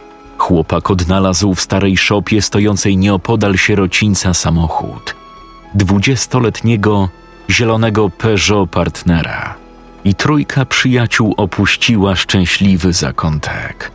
[0.43, 5.15] chłopak odnalazł w starej szopie stojącej nieopodal sierocińca samochód.
[5.73, 7.09] Dwudziestoletniego
[7.49, 9.55] zielonego Peugeot partnera
[10.05, 13.91] i trójka przyjaciół opuściła szczęśliwy zakątek.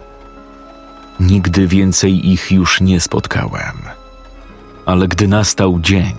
[1.21, 3.77] Nigdy więcej ich już nie spotkałem.
[4.87, 6.17] Ale gdy nastał dzień,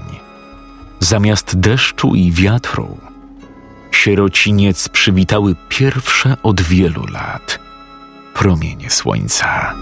[0.99, 2.97] zamiast deszczu i wiatru,
[3.91, 7.60] sierociniec przywitały pierwsze od wielu lat
[8.34, 9.76] promienie słońca.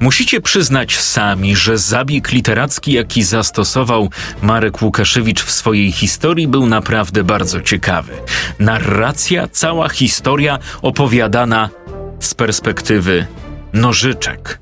[0.00, 4.10] Musicie przyznać sami, że zabieg literacki, jaki zastosował
[4.42, 8.12] Marek Łukaszewicz w swojej historii, był naprawdę bardzo ciekawy.
[8.58, 11.70] Narracja, cała historia opowiadana
[12.20, 13.26] z perspektywy
[13.72, 14.60] nożyczek.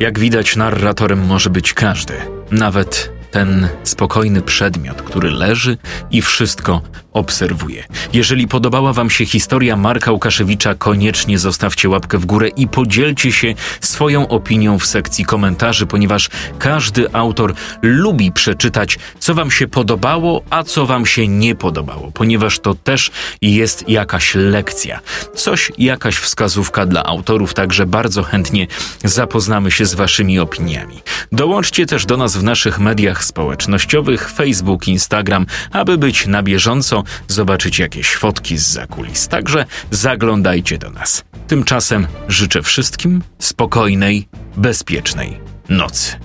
[0.00, 2.14] Jak widać, narratorem może być każdy,
[2.50, 5.78] nawet ten spokojny przedmiot, który leży
[6.10, 6.82] i wszystko
[7.12, 7.84] obserwuje.
[8.12, 13.54] Jeżeli podobała Wam się historia Marka Łukaszewicza, koniecznie zostawcie łapkę w górę i podzielcie się
[13.80, 20.62] swoją opinią w sekcji komentarzy, ponieważ każdy autor lubi przeczytać, co Wam się podobało, a
[20.62, 23.10] co Wam się nie podobało, ponieważ to też
[23.42, 25.00] jest jakaś lekcja,
[25.34, 28.66] coś, jakaś wskazówka dla autorów, także bardzo chętnie
[29.04, 31.02] zapoznamy się z Waszymi opiniami.
[31.32, 37.78] Dołączcie też do nas w naszych mediach społecznościowych, Facebook, Instagram, aby być na bieżąco, zobaczyć
[37.78, 39.28] jakieś fotki z zakulis.
[39.28, 41.24] Także zaglądajcie do nas.
[41.46, 46.16] Tymczasem życzę wszystkim spokojnej, bezpiecznej nocy.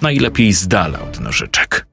[0.00, 1.86] Najlepiej z dala od nożyczek.